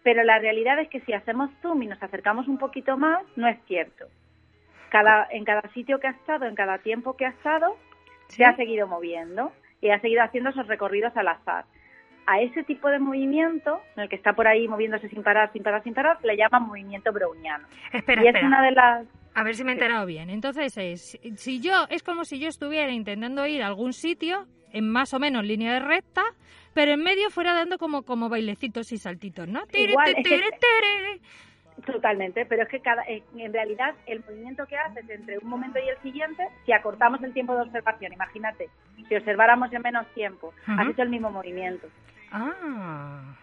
[0.03, 3.47] pero la realidad es que si hacemos zoom y nos acercamos un poquito más, no
[3.47, 4.05] es cierto.
[4.89, 7.75] Cada, en cada sitio que ha estado, en cada tiempo que ha estado,
[8.27, 8.37] ¿Sí?
[8.37, 11.65] se ha seguido moviendo y ha seguido haciendo esos recorridos al azar
[12.27, 15.63] a ese tipo de movimiento, en el que está por ahí moviéndose sin parar, sin
[15.63, 17.67] parar, sin parar, le llaman movimiento browniano.
[17.93, 18.39] Espera, y espera.
[18.39, 19.05] es una de las...
[19.35, 20.29] A ver si me he enterado bien.
[20.29, 24.89] Entonces, es, si yo es como si yo estuviera intentando ir a algún sitio en
[24.89, 26.23] más o menos línea de recta,
[26.73, 29.63] pero en medio fuera dando como, como bailecitos y saltitos, ¿no?
[29.73, 31.21] Igual, tere, tere, tere.
[31.85, 35.89] Totalmente, pero es que cada, en realidad el movimiento que haces entre un momento y
[35.89, 38.69] el siguiente, si acortamos el tiempo de observación, imagínate,
[39.09, 40.81] si observáramos en menos tiempo, uh -huh.
[40.81, 41.87] has hecho el mismo movimiento.
[42.31, 43.35] Ah.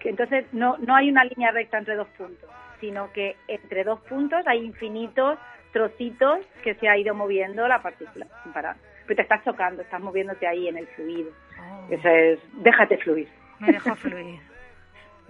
[0.00, 2.48] Que entonces no, no hay una línea recta entre dos puntos,
[2.84, 5.38] sino que entre dos puntos hay infinitos
[5.72, 8.76] trocitos que se ha ido moviendo la partícula sin parar.
[9.06, 11.30] Pero te estás chocando, estás moviéndote ahí en el fluido.
[11.58, 11.86] Oh.
[11.90, 13.28] Eso es, déjate fluir.
[13.58, 14.38] Me dejo fluir.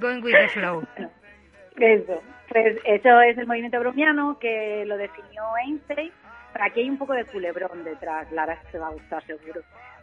[0.01, 0.83] Going with the flow.
[1.77, 2.23] Eso.
[2.49, 6.11] Pues eso es el movimiento browniano que lo definió Einstein.
[6.53, 9.61] Pero aquí hay un poco de culebrón detrás, Lara, te va a gustar seguro.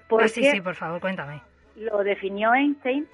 [0.08, 1.42] Porque sí, sí, por favor, cuéntame.
[1.76, 3.08] Lo definió Einstein,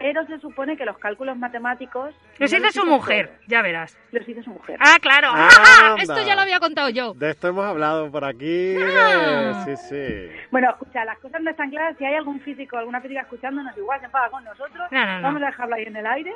[0.00, 2.14] pero se supone que los cálculos matemáticos...
[2.38, 3.46] Los hizo su mujer, todos.
[3.48, 3.98] ya verás.
[4.12, 4.78] Los hizo su mujer.
[4.80, 5.28] Ah, claro.
[5.32, 7.14] Ah, Esto ya lo había contado yo.
[7.14, 8.76] De esto hemos hablado por aquí.
[8.80, 9.64] Ah.
[9.64, 10.30] Sí, sí.
[10.50, 11.96] Bueno, escucha, las cosas no están claras.
[11.98, 14.86] Si hay algún físico, alguna física escuchándonos, igual se enfada con nosotros.
[14.90, 15.22] No, no, no.
[15.22, 16.32] Vamos a dejarlo ahí en el aire.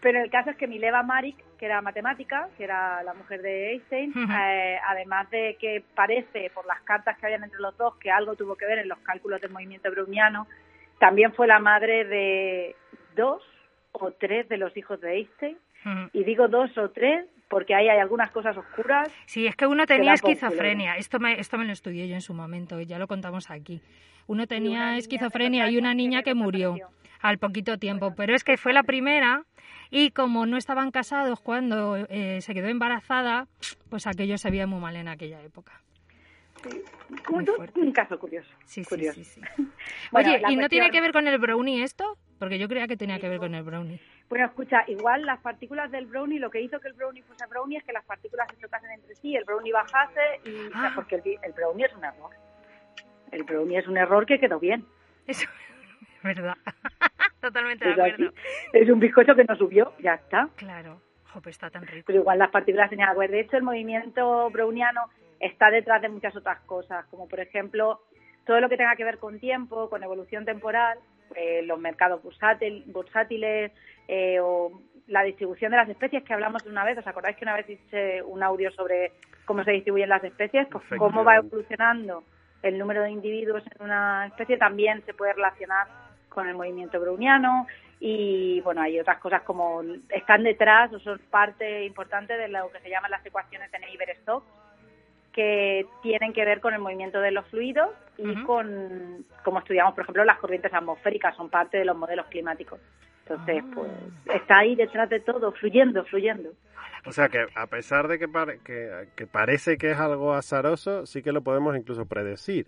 [0.00, 3.70] Pero el caso es que Mileva Marik, que era matemática, que era la mujer de
[3.72, 4.38] Einstein, uh -huh.
[4.38, 8.36] eh, además de que parece, por las cartas que habían entre los dos, que algo
[8.36, 10.46] tuvo que ver en los cálculos del movimiento browniano,
[10.98, 12.76] también fue la madre de
[13.16, 13.42] dos
[13.92, 15.58] o tres de los hijos de Einstein.
[15.84, 16.10] -huh.
[16.12, 19.08] Y digo dos o tres porque ahí hay algunas cosas oscuras.
[19.26, 20.96] Sí, es que uno tenía que esquizofrenia.
[20.96, 23.80] Esto me, esto me lo estudié yo en su momento, ya lo contamos aquí.
[24.26, 26.76] Uno tenía y esquizofrenia y una niña que murió
[27.20, 29.44] al poquito tiempo, pero es que fue la primera
[29.90, 33.46] y como no estaban casados cuando eh, se quedó embarazada,
[33.90, 35.80] pues aquello se veía muy mal en aquella época.
[36.64, 36.82] Sí.
[37.76, 38.48] un caso curioso.
[38.64, 39.22] Sí, curioso.
[39.22, 39.40] sí,
[40.10, 40.60] bueno, Oye, ¿y cuestión...
[40.60, 42.16] no tiene que ver con el brownie esto?
[42.38, 44.00] Porque yo creía que tenía que ver con el brownie.
[44.28, 47.78] Bueno, escucha, igual las partículas del brownie, lo que hizo que el brownie fuese brownie
[47.78, 50.70] es que las partículas se chocasen entre sí, el brownie bajase y...
[50.74, 50.92] Ah.
[50.94, 52.30] porque el, el brownie es un error.
[53.30, 54.84] El brownie es un error que quedó bien.
[55.26, 56.56] Eso es verdad.
[57.40, 58.32] Totalmente de acuerdo.
[58.72, 60.48] Es un bizcocho que no subió, ya está.
[60.56, 61.00] Claro.
[61.46, 62.04] Está tan rico.
[62.06, 63.28] Pero igual las partículas tenían que.
[63.28, 68.00] De hecho, el movimiento browniano está detrás de muchas otras cosas, como por ejemplo
[68.46, 70.98] todo lo que tenga que ver con tiempo, con evolución temporal,
[71.34, 73.72] eh, los mercados bursátil, bursátiles
[74.08, 76.98] eh, o la distribución de las especies que hablamos una vez.
[76.98, 79.12] ¿Os acordáis que una vez hice un audio sobre
[79.44, 80.66] cómo se distribuyen las especies?
[80.70, 82.24] Pues cómo va evolucionando
[82.62, 85.86] el número de individuos en una especie también se puede relacionar
[86.30, 87.66] con el movimiento browniano
[88.00, 92.80] y bueno, hay otras cosas como están detrás o son parte importante de lo que
[92.80, 94.63] se llaman las ecuaciones de Neighbor-Stokes
[95.34, 100.04] que tienen que ver con el movimiento de los fluidos y con, como estudiamos, por
[100.04, 102.80] ejemplo, las corrientes atmosféricas, son parte de los modelos climáticos.
[103.26, 103.90] Entonces, pues
[104.34, 106.50] está ahí detrás de todo, fluyendo, fluyendo.
[107.06, 108.26] O sea que a pesar de que,
[109.16, 112.66] que, parece que es algo azaroso, sí que lo podemos incluso predecir.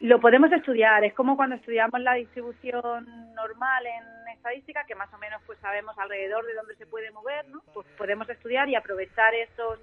[0.00, 5.18] Lo podemos estudiar, es como cuando estudiamos la distribución normal en estadística, que más o
[5.18, 7.62] menos pues sabemos alrededor de dónde se puede mover, ¿no?
[7.72, 9.78] Pues podemos estudiar y aprovechar estos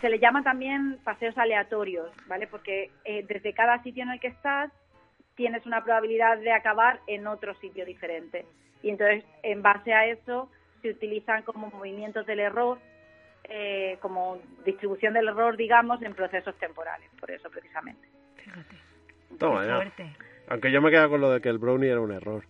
[0.00, 2.46] se le llama también paseos aleatorios, ¿vale?
[2.46, 4.70] Porque eh, desde cada sitio en el que estás
[5.34, 8.44] tienes una probabilidad de acabar en otro sitio diferente.
[8.82, 10.50] Y entonces, en base a eso,
[10.82, 12.78] se utilizan como movimientos del error,
[13.44, 18.06] eh, como distribución del error, digamos, en procesos temporales, por eso precisamente.
[18.36, 18.76] Fíjate.
[19.38, 19.64] Toma,
[20.50, 22.44] aunque yo me quedo con lo de que el brownie era un error.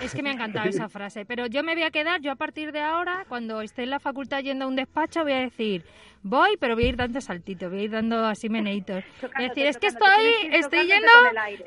[0.00, 1.24] es que me ha encantado esa frase.
[1.26, 3.98] Pero yo me voy a quedar, yo a partir de ahora, cuando esté en la
[3.98, 5.84] facultad yendo a un despacho, voy a decir,
[6.22, 9.02] voy, pero voy a ir dando saltitos, voy a ir dando así meneitos.
[9.38, 11.10] Es decir, es que estoy, estoy yendo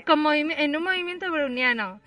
[0.07, 1.99] como en un movimiento browniano.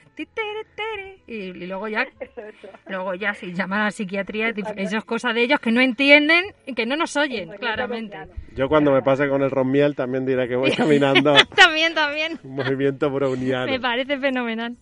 [1.26, 2.06] Y, luego ya,
[2.88, 6.44] luego ya si llaman a la psiquiatría, eso es cosa de ellos que no entienden
[6.64, 8.16] y que no nos oyen, claramente.
[8.56, 11.34] Yo cuando me pase con el romiel también diré que voy caminando.
[11.54, 12.40] también, también.
[12.42, 13.66] Un movimiento browniano.
[13.70, 14.76] Me parece fenomenal.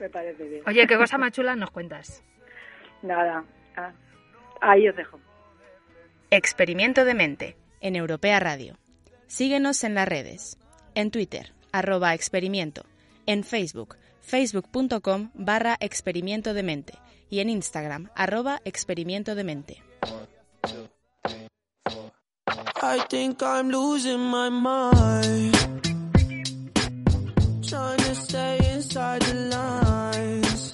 [0.00, 0.62] Me parece bien.
[0.66, 2.24] Oye, ¿qué cosa más chula nos cuentas?
[3.02, 3.44] Nada.
[3.76, 3.92] Ah,
[4.60, 5.20] ahí os dejo.
[6.30, 8.78] Experimento de mente en Europea Radio.
[9.26, 10.58] Síguenos en las redes.
[10.94, 12.84] En Twitter, arroba experimento.
[13.26, 16.94] En Facebook, facebook.com barra experimento de mente.
[17.30, 19.82] Y en Instagram, arroba experimento de mente.
[22.84, 25.54] I think I'm losing my mind.
[27.62, 30.72] Trying to stay inside the lines.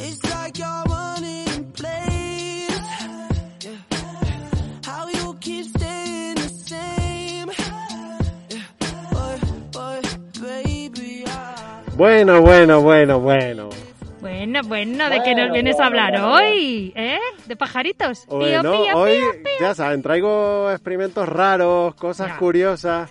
[0.00, 2.78] It's like you're running in place.
[4.84, 7.50] How you keep staying the same.
[9.12, 9.38] Boy,
[9.70, 10.00] boy,
[10.42, 11.24] baby,
[11.96, 13.87] Bueno, bueno, bueno, bueno.
[14.20, 16.92] Bueno, bueno, ¿de qué nos vienes a hablar hoy?
[16.96, 17.18] ¿Eh?
[17.46, 18.26] ¿De pajaritos?
[18.26, 19.18] Bueno, hoy,
[19.60, 23.10] ya saben, traigo experimentos raros, cosas curiosas.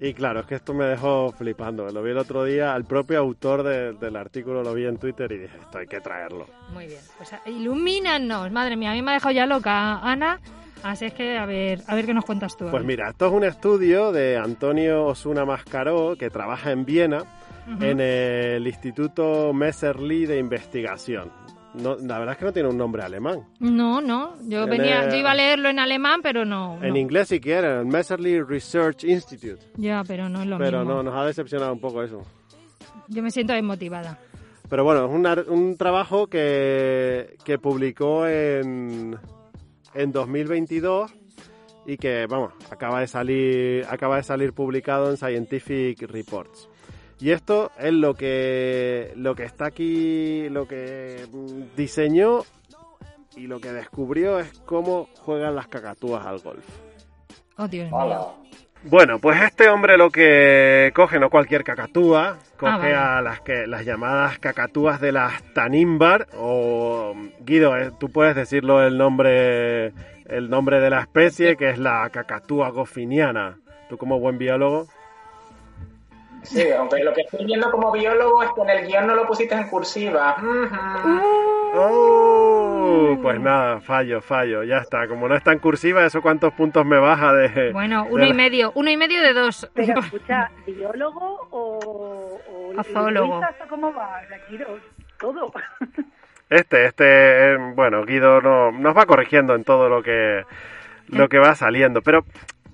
[0.00, 1.86] Y claro, es que esto me dejó flipando.
[1.86, 5.38] Lo vi el otro día, al propio autor del artículo lo vi en Twitter y
[5.38, 6.46] dije, esto hay que traerlo.
[6.72, 8.50] Muy bien, pues ilumínanos.
[8.50, 10.40] Madre mía, a mí me ha dejado ya loca Ana.
[10.82, 12.68] Así es que a ver, a ver qué nos cuentas tú.
[12.68, 17.22] Pues mira, esto es un estudio de Antonio Osuna Mascaró, que trabaja en Viena
[17.66, 21.30] en el Instituto Messerli de Investigación.
[21.74, 23.46] No, la verdad es que no tiene un nombre alemán.
[23.58, 24.34] No, no.
[24.46, 26.78] Yo venía, yo iba a leerlo en alemán, pero no.
[26.82, 29.58] En inglés si quieren, el Messerly Research Institute.
[29.76, 30.64] Ya, pero no es lo mismo.
[30.70, 32.22] Pero no, nos ha decepcionado un poco eso.
[33.08, 34.18] Yo me siento desmotivada.
[34.68, 39.18] Pero bueno, es un, trabajo que, que publicó en,
[39.94, 41.12] en 2022
[41.86, 46.68] y que, vamos, acaba de salir, acaba de salir publicado en Scientific Reports.
[47.22, 51.24] Y esto es lo que, lo que está aquí, lo que
[51.76, 52.40] diseñó
[53.36, 56.64] y lo que descubrió es cómo juegan las cacatúas al golf.
[57.58, 58.34] Oh, Dios mío.
[58.86, 63.68] Bueno, pues este hombre lo que coge, no cualquier cacatúa, coge ah, a las que
[63.68, 69.92] las llamadas cacatúas de las tanimbar o Guido, eh, tú puedes decirlo el nombre
[70.26, 73.60] el nombre de la especie que es la cacatúa gofiniana.
[73.88, 74.88] Tú como buen biólogo
[76.42, 79.26] Sí, aunque lo que estoy viendo como biólogo es que en el guion no lo
[79.26, 80.36] pusiste en cursiva.
[81.74, 85.06] Oh, pues nada, fallo, fallo, ya está.
[85.08, 87.72] Como no está en cursiva, ¿eso cuántos puntos me baja de...?
[87.72, 89.70] Bueno, uno y medio, uno y medio de dos.
[89.74, 91.78] Pero escucha, ¿biólogo o,
[92.48, 92.72] o
[93.68, 94.20] ¿Cómo va?
[94.34, 94.58] Aquí
[95.18, 95.52] todo.
[96.50, 100.44] Este, este, eh, bueno, Guido no, nos va corrigiendo en todo lo que,
[101.08, 102.26] lo que va saliendo, pero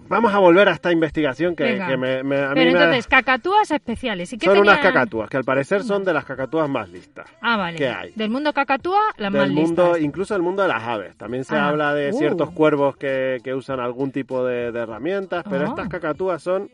[0.08, 4.32] Vamos a volver a esta investigación que, me, me, a Pero entonces, cacatúas especiales.
[4.32, 7.26] ¿Y qué son unas cacatúas, que al parecer son de las cacatúas más listas.
[7.40, 7.76] Ah, vale.
[7.76, 8.12] Que hay.
[8.14, 11.16] Del mundo cacatúa, las del más mundo, Incluso del mundo de las aves.
[11.16, 11.68] También se ah.
[11.68, 12.54] habla de ciertos uh.
[12.54, 15.68] cuervos que, que, usan algún tipo de, herramientas, pero oh.
[15.68, 16.70] estas cacatúas son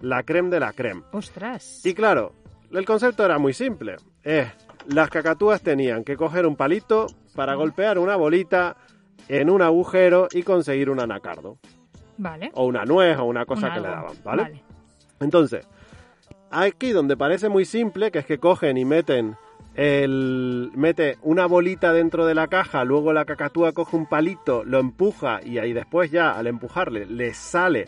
[0.00, 1.02] la creme de la creme.
[1.12, 1.84] ¡Ostras!
[1.84, 2.32] Y claro,
[2.72, 3.96] el concepto era muy simple.
[4.22, 4.48] Es,
[4.86, 8.76] las cacatúas tenían que coger un palito para golpear una bolita
[9.28, 11.58] en un agujero y conseguir un anacardo.
[12.54, 14.42] O una nuez o una cosa que le daban, ¿vale?
[15.20, 15.66] Entonces,
[16.50, 19.36] aquí donde parece muy simple, que es que cogen y meten
[19.74, 24.78] el, mete una bolita dentro de la caja, luego la cacatúa coge un palito, lo
[24.78, 27.86] empuja y ahí después ya al empujarle le sale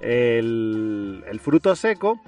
[0.00, 2.20] el, el fruto seco.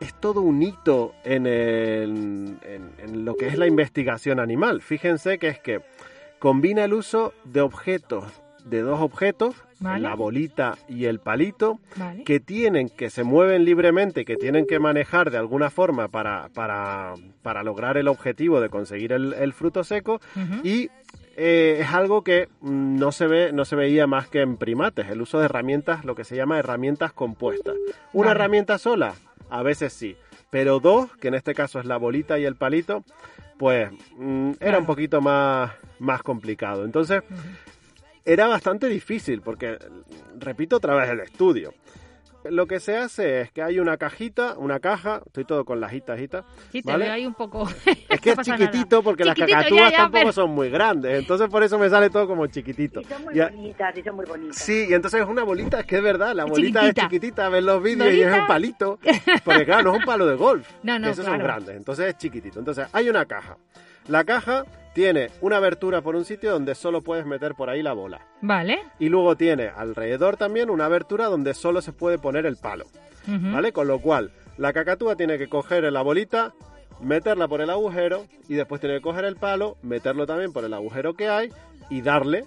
[0.00, 4.80] Es todo un hito en, el- en- en lo que es la investigación animal.
[4.80, 5.80] Fíjense que es que
[6.38, 8.24] combina el uso de objetos,
[8.64, 10.02] de dos objetos, Vale.
[10.02, 12.22] la bolita y el palito, Vale.
[12.24, 17.14] que tienen, que se mueven libremente, que tienen que manejar de alguna forma para, para,
[17.42, 20.20] para lograr el objetivo de conseguir el, el fruto seco.
[20.62, 20.90] Y
[21.36, 25.08] eh, es algo que no se ve no se veía más que en primates.
[25.08, 27.74] El uso de herramientas lo que se llama herramientas compuestas.
[28.12, 28.38] Una Vale.
[28.40, 29.14] herramienta sola
[29.48, 30.16] a veces sí.
[30.50, 33.04] Pero dos que en este caso es la bolita y el palito
[33.56, 36.84] pues mm, era un poquito más más complicado.
[36.84, 37.22] Entonces
[38.24, 39.78] era bastante difícil porque
[40.38, 41.72] repito otra vez el estudio
[42.44, 45.92] lo que se hace es que hay una cajita, una caja, estoy todo con las
[45.92, 47.04] hitas, hitas, Sí, te ¿vale?
[47.04, 47.68] veo ahí un poco.
[48.08, 51.18] Es que es chiquitito porque las Chiquitito, cacatúas ya, ya, tampoco pero- son muy grandes,
[51.18, 53.02] entonces por eso me sale todo como chiquitito.
[53.02, 54.56] Y son muy Ya- bonitas, y son muy bonitas.
[54.56, 57.02] Sí, y entonces es una bolita, es que es verdad, la bolita Chiquitita.
[57.02, 58.40] es chiquitita, ves los vídeos y es Bolita.
[58.40, 58.98] un palito,
[59.44, 61.44] porque claro, no es un palo de golf, No, no, esos son claro.
[61.44, 62.58] grandes, entonces es chiquitito.
[62.58, 63.58] Entonces hay una caja,
[64.10, 67.92] la caja tiene una abertura por un sitio donde solo puedes meter por ahí la
[67.92, 68.26] bola.
[68.40, 68.80] Vale.
[68.98, 72.86] Y luego tiene alrededor también una abertura donde solo se puede poner el palo.
[73.26, 73.72] ¿Vale?
[73.72, 76.52] Con lo cual, la cacatúa tiene que coger la bolita,
[77.00, 80.74] meterla por el agujero y después tiene que coger el palo, meterlo también por el
[80.74, 81.52] agujero que hay
[81.88, 82.44] y darle.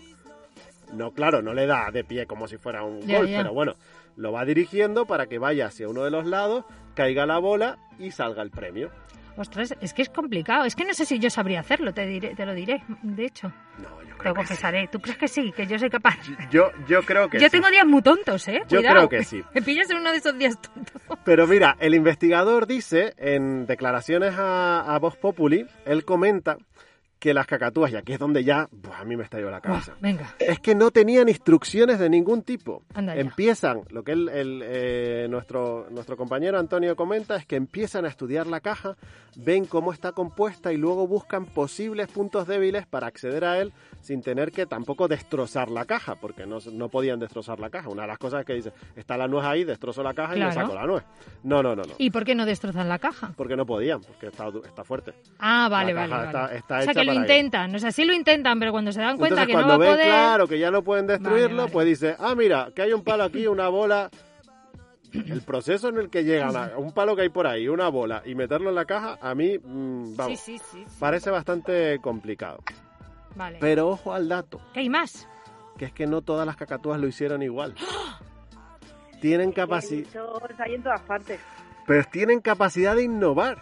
[0.92, 3.22] No, claro, no le da de pie como si fuera un ya.
[3.22, 3.76] pero bueno,
[4.18, 8.12] lo va dirigiendo para que vaya hacia uno de los lados, caiga la bola y
[8.12, 8.92] salga el premio.
[9.36, 10.66] Ostras, es que es complicado.
[10.66, 13.52] Es que no sé si yo sabría hacerlo, te, diré, te lo diré, de hecho.
[13.80, 14.88] No, yo Te lo confesaré.
[14.88, 15.52] ¿Tú crees que sí?
[15.56, 16.18] Que yo soy capaz.
[16.52, 17.50] Yo, yo creo que yo sí.
[17.52, 18.62] tengo días muy tontos, ¿eh?
[18.70, 19.08] Yo Cuidado.
[19.08, 19.44] creo que sí.
[19.56, 21.02] Me pillas en uno de esos días tontos.
[21.26, 26.58] Pero mira, el investigador dice en declaraciones a, a Vox Populi, él comenta
[27.24, 28.68] que las cacatúas, y aquí es donde ya
[29.00, 30.36] a mí me estalló la cabeza, Venga.
[30.40, 32.84] es que no tenían instrucciones de ningún tipo.
[32.94, 33.16] Anda.
[33.16, 38.10] Empiezan, lo que el, el, eh, nuestro, nuestro compañero Antonio comenta es que empiezan a
[38.10, 38.98] estudiar la caja,
[39.38, 43.72] ven cómo está compuesta y luego buscan posibles puntos débiles para acceder a él
[44.04, 47.88] sin tener que tampoco destrozar la caja, porque no, no podían destrozar la caja.
[47.88, 50.40] Una de las cosas es que dice, está la nuez ahí, destrozo la caja y
[50.42, 51.04] le saco la nuez.
[51.44, 51.94] No, no, no, no.
[51.98, 53.32] ¿Y por qué no destrozan la caja?
[53.38, 55.14] Porque no podían, porque está, está fuerte.
[55.40, 56.12] Ah, vale, La vale.
[56.12, 56.28] caja vale.
[56.28, 57.74] está- está o sea, hecha que lo intentan.
[57.74, 59.84] O sea, sí lo intentan, pero cuando se dan cuenta Entonces, que no va cuando
[59.86, 60.06] a ven poder.
[60.14, 61.72] claro que ya no pueden destruirlo, Vale, vale.
[61.72, 64.10] pues dice, ah, mira, que hay un palo aquí, una bola.
[65.14, 68.24] El proceso en el que llegan a un palo que hay por ahí, una bola,
[68.26, 70.84] y meterlo en la caja, a mí, mm, vamos, sí, sí, sí.
[71.00, 72.58] parece bastante complicado.
[73.36, 73.58] Vale.
[73.60, 75.28] Pero ojo al dato, ¿Qué hay más?
[75.78, 77.74] que es que no todas las cacatúas lo hicieron igual.
[79.22, 80.10] Tienen capacidad,
[80.60, 81.40] hay en todas partes.
[81.88, 83.58] pero tienen capacidad de innovar.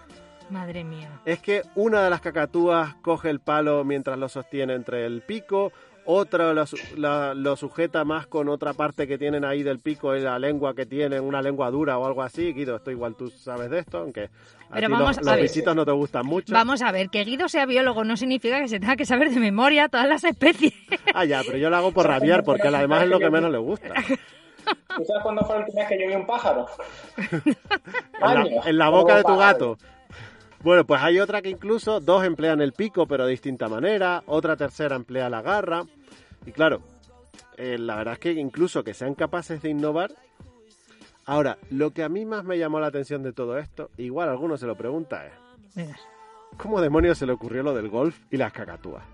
[0.49, 1.21] Madre mía.
[1.23, 5.71] Es que una de las cacatúas coge el palo mientras lo sostiene entre el pico,
[6.05, 10.13] otra lo, su- la- lo sujeta más con otra parte que tienen ahí del pico,
[10.13, 12.53] es la lengua que tienen, una lengua dura o algo así.
[12.53, 14.25] Guido, esto igual tú sabes de esto, aunque
[14.69, 16.53] a Pero ti vamos los, a los visitos no te gustan mucho.
[16.53, 19.39] Vamos a ver, que Guido sea biólogo no significa que se tenga que saber de
[19.39, 20.73] memoria todas las especies.
[21.13, 23.57] Ah, ya, pero yo lo hago por rabiar, porque además es lo que menos le
[23.57, 23.93] gusta.
[24.95, 26.65] ¿Tú sabes cuándo fue la última vez que yo vi un pájaro?
[28.67, 29.77] En la, en boca de tu gato.
[30.63, 34.23] Bueno, pues hay otra que incluso dos emplean el pico, pero de distinta manera.
[34.27, 35.83] Otra tercera emplea la garra.
[36.45, 36.81] Y claro,
[37.57, 40.11] eh, la verdad es que incluso que sean capaces de innovar.
[41.25, 44.57] Ahora, lo que a mí más me llamó la atención de todo esto, igual alguno
[44.57, 45.25] se lo pregunta,
[45.75, 45.89] es.
[46.57, 49.03] ¿cómo demonios se le ocurrió lo del golf y las cacatúas?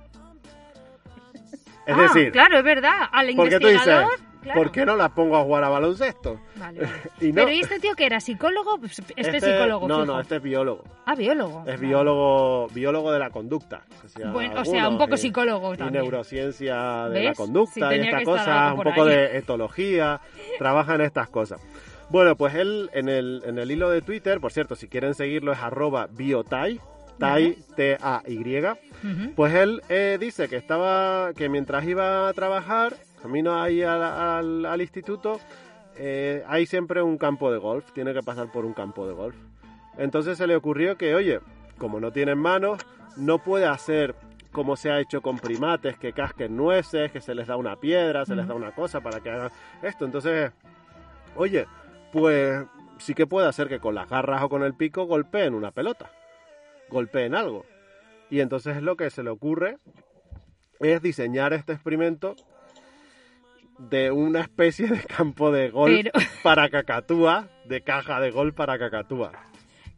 [1.85, 3.07] Es Ah, decir, claro, es verdad.
[3.13, 4.19] Al porque tú dices, investigador.
[4.47, 4.61] Claro.
[4.63, 6.39] ¿por qué no las pongo a jugar a baloncesto?
[6.55, 6.93] Vale, vale.
[7.21, 7.35] Y no.
[7.35, 8.77] Pero ¿y este tío que era psicólogo?
[8.79, 9.87] Pues Este, es psicólogo.
[9.87, 10.05] No, fijo.
[10.05, 10.83] no, este es biólogo.
[11.05, 11.63] Ah, biólogo.
[11.67, 13.81] Es biólogo, biólogo de la conducta.
[14.03, 16.03] decía Bueno, o sea, un poco y- psicólogo Y también.
[16.03, 19.09] neurociencia de la conducta Sí, y estas cosas, un poco ahí.
[19.09, 20.19] de etología,
[20.57, 21.61] trabaja en estas cosas.
[22.09, 25.51] Bueno, pues él en el, en el hilo de Twitter, por cierto, si quieren seguirlo
[25.51, 26.79] es arroba biotai,
[27.19, 28.61] tai, T-A-Y,
[29.35, 32.93] pues él eh, dice que estaba, que mientras iba a trabajar,
[33.27, 35.39] camino ahí al, al- al instituto,
[35.97, 39.35] eh, hay siempre un campo de golf, tiene que pasar por un campo de golf.
[39.97, 41.41] Entonces se le ocurrió que, oye,
[41.77, 42.79] como no tienen manos,
[43.17, 44.15] no puede hacer
[44.53, 48.25] como se ha hecho con primates, que casquen nueces, que se les da una piedra,
[48.25, 49.51] se les da una cosa para que hagan
[49.83, 50.05] esto.
[50.05, 50.51] Entonces,
[51.35, 51.67] oye,
[52.13, 52.65] pues
[52.97, 56.09] sí que puede hacer que con las garras o con el pico golpeen una pelota,
[56.89, 57.65] golpeen algo.
[58.29, 59.77] Y entonces lo que se le ocurre
[60.79, 62.35] es diseñar este experimento
[63.77, 66.11] de una especie de campo de golf Pero-
[66.43, 69.31] para cacatúa, de caja de golf para cacatúa.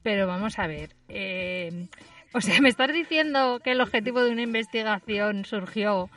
[0.04, 0.96] Pero vamos a ver.
[1.10, 1.88] eh,
[2.34, 6.10] O sea, me estás diciendo que el objetivo de una investigación surgió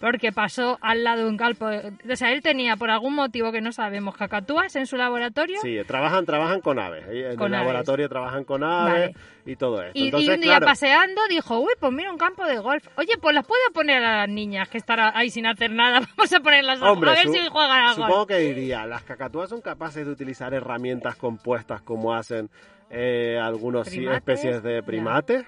[0.00, 1.66] porque pasó al lado de un campo.
[1.66, 5.58] O sea, él tenía por algún motivo que no sabemos cacatúas en su laboratorio.
[5.62, 7.04] Sí, trabajan, trabajan con aves.
[7.08, 7.66] En Con el aves.
[7.66, 9.16] laboratorio trabajan con aves
[9.46, 9.98] y todo esto.
[9.98, 12.86] Y, un día claro, paseando dijo, uy, pues mira un campo de golf.
[12.96, 16.00] Oye, pues las puedo poner a las niñas que están ahí sin hacer nada.
[16.16, 18.28] Vamos a ponerlas a, Hombre, a ver su- si juegan a supongo golf.
[18.28, 22.50] que diría, las cacatúas son capaces de utilizar herramientas compuestas como hacen
[22.90, 25.44] eh, algunas especies de primates.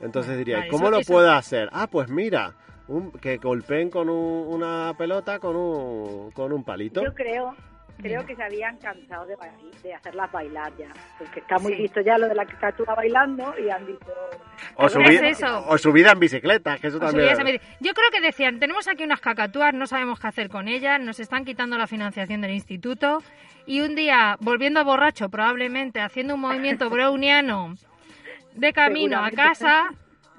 [0.00, 1.68] Entonces diría, vale, ¿cómo eso- lo eso- puede hacer?
[1.72, 2.54] Ah, pues mira,
[2.90, 7.02] un- que golpeen con un- una pelota con un, con un palito.
[7.02, 7.54] Yo creo,
[7.98, 9.36] creo que se habían cansado de,
[9.82, 10.88] de hacerlas bailar ya,
[11.18, 14.12] porque está muy visto ya lo de la cacatúa bailando y han dicho...
[14.76, 15.64] O, ¿Es subir- eso?
[15.68, 17.28] o subida en bicicleta, que eso O también...
[17.28, 17.42] a.
[17.80, 21.20] Yo creo que decían, tenemos aquí unas cacatúas, no sabemos qué hacer con ellas, nos
[21.20, 23.22] están quitando la financiación del instituto
[23.66, 27.74] y un día, volviendo borracho probablemente, haciendo un movimiento browniano
[28.54, 29.90] de camino a casa,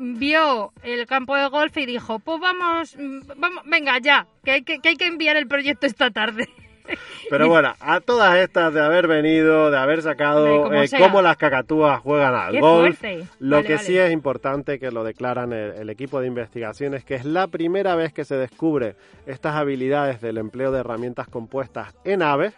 [0.04, 2.97] vio el campo de golf y dijo, pues vamos,
[3.38, 6.49] vamos venga ya, que hay que, que hay que enviar el proyecto esta tarde.
[7.30, 11.22] Pero bueno, a todas estas de haber venido, de haber sacado Hombre, como eh, cómo
[11.22, 13.28] las cacatúas juegan al Qué golf, fuerte.
[13.39, 13.86] lo Vale, que vale.
[13.86, 17.95] sí es importante que lo declaran el, el equipo de investigaciones, que es la primera
[17.95, 18.95] vez que se descubre
[19.28, 22.54] estas habilidades del empleo de herramientas compuestas en aves.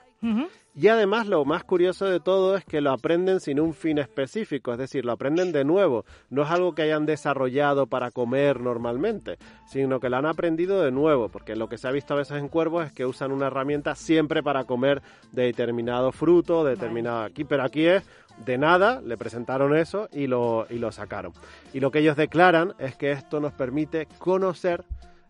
[0.75, 4.71] Y además lo más curioso de todo es que lo aprenden sin un fin específico,
[4.71, 6.03] es decir, lo aprenden de nuevo.
[6.31, 10.91] No es algo que hayan desarrollado para comer normalmente, sino que lo han aprendido de
[10.91, 13.47] nuevo, porque lo que se ha visto a veces en cuervos es que usan una
[13.47, 18.03] herramienta siempre para comer de determinado fruto, de determinado aquí, pero aquí es
[18.43, 21.33] de nada, le presentaron eso y lo, y lo sacaron.
[21.71, 24.83] Y lo que ellos declaran es que esto nos permite conocer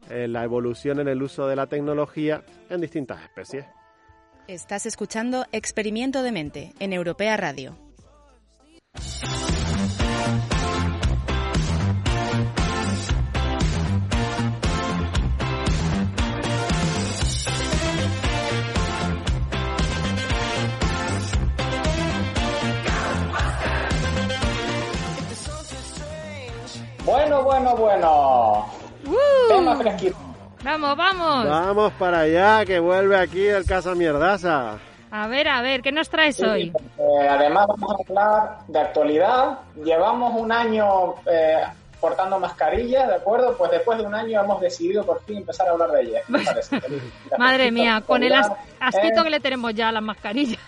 [0.10, 3.66] eh, la evolución en el uso de la tecnología en distintas especies.
[4.48, 7.78] Estás escuchando Experimento de Mente en Europea Radio.
[27.06, 28.66] Bueno, bueno, bueno.
[29.48, 30.33] Tema fresquito.
[30.64, 31.46] Vamos, vamos.
[31.48, 34.78] Vamos para allá, que vuelve aquí el Casa Mierdaza.
[35.12, 36.72] A ver, a ver, ¿qué nos traes hoy?
[36.98, 39.60] Eh, además vamos a hablar de actualidad.
[39.84, 41.62] Llevamos un año eh,
[42.00, 43.56] portando mascarillas, ¿de acuerdo?
[43.58, 46.24] Pues después de un año hemos decidido por fin empezar a hablar de ellas.
[47.38, 50.60] Madre mía, con el as- asquito Eh, que le tenemos ya a las mascarillas.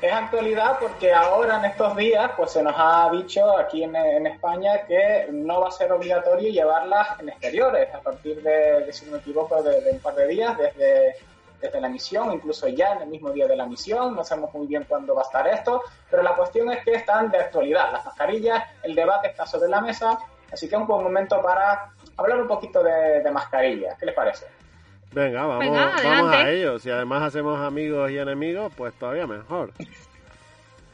[0.00, 3.94] Es actualidad porque ahora en estos días pues se nos ha dicho aquí en,
[4.26, 9.12] España que no va a ser obligatorio llevarlas en exteriores a partir de, si no
[9.12, 11.16] me equivoco, de, de un par de días desde,
[11.60, 14.66] desde la misión, incluso ya en el mismo día de la misión, no sabemos muy
[14.66, 17.92] bien cuándo va a estar esto, pero la cuestión es que están de actualidad.
[17.92, 20.18] Las mascarillas, el debate está sobre la mesa,
[20.50, 24.14] así que es un buen momento para hablar un poquito de, de mascarillas, ¿qué les
[24.14, 24.46] parece?
[25.12, 26.36] Venga, vamos, Venga, vamos adelante.
[26.36, 26.78] a ello.
[26.78, 29.72] Si además hacemos amigos y enemigos, pues todavía mejor.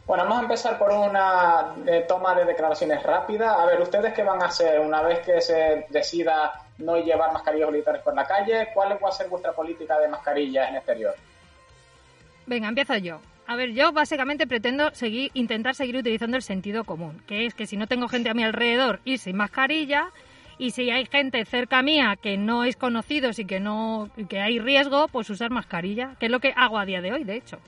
[0.06, 3.60] Bueno, vamos a empezar por una eh, toma de declaraciones rápida.
[3.60, 7.70] A ver, ¿ustedes qué van a hacer una vez que se decida no llevar mascarillas
[7.70, 8.68] militares por la calle?
[8.72, 11.14] ¿Cuál va a ser vuestra política de mascarillas en exterior?
[12.46, 13.18] Venga, empiezo yo.
[13.48, 17.66] A ver, yo básicamente pretendo seguir, intentar seguir utilizando el sentido común, que es que
[17.66, 20.08] si no tengo gente a mi alrededor, ir sin mascarilla,
[20.58, 24.58] y si hay gente cerca mía que no es conocidos y que no que hay
[24.58, 27.58] riesgo, pues usar mascarilla, que es lo que hago a día de hoy, de hecho.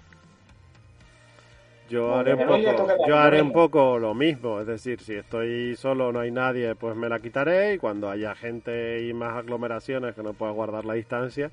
[1.89, 5.01] Yo haré, un bien, Emilio, ¿tú poco, yo haré un poco lo mismo, es decir,
[5.01, 9.14] si estoy solo, no hay nadie, pues me la quitaré y cuando haya gente y
[9.14, 11.51] más aglomeraciones que no pueda guardar la distancia,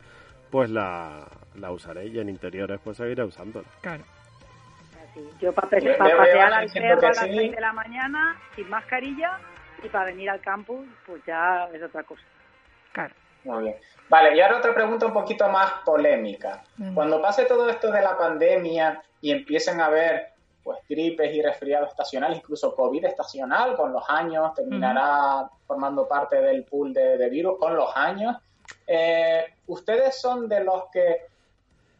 [0.52, 1.26] pues la,
[1.56, 3.68] la usaré y en interiores pues seguiré usándola.
[3.80, 4.04] Claro.
[5.10, 5.22] Así.
[5.40, 7.34] Yo para veo pasear a al perro a las sí.
[7.34, 9.40] 6 de la mañana sin mascarilla
[9.84, 12.22] y para venir al campus, pues ya es otra cosa.
[12.92, 13.14] Claro.
[13.44, 13.76] Muy bien.
[14.10, 16.64] Vale, y ahora otra pregunta un poquito más polémica.
[16.94, 20.30] Cuando pase todo esto de la pandemia y empiecen a haber
[20.64, 26.64] pues gripes y resfriados estacionales, incluso COVID estacional, con los años terminará formando parte del
[26.64, 28.36] pool de, de virus con los años.
[28.88, 31.28] Eh, ¿Ustedes son de los que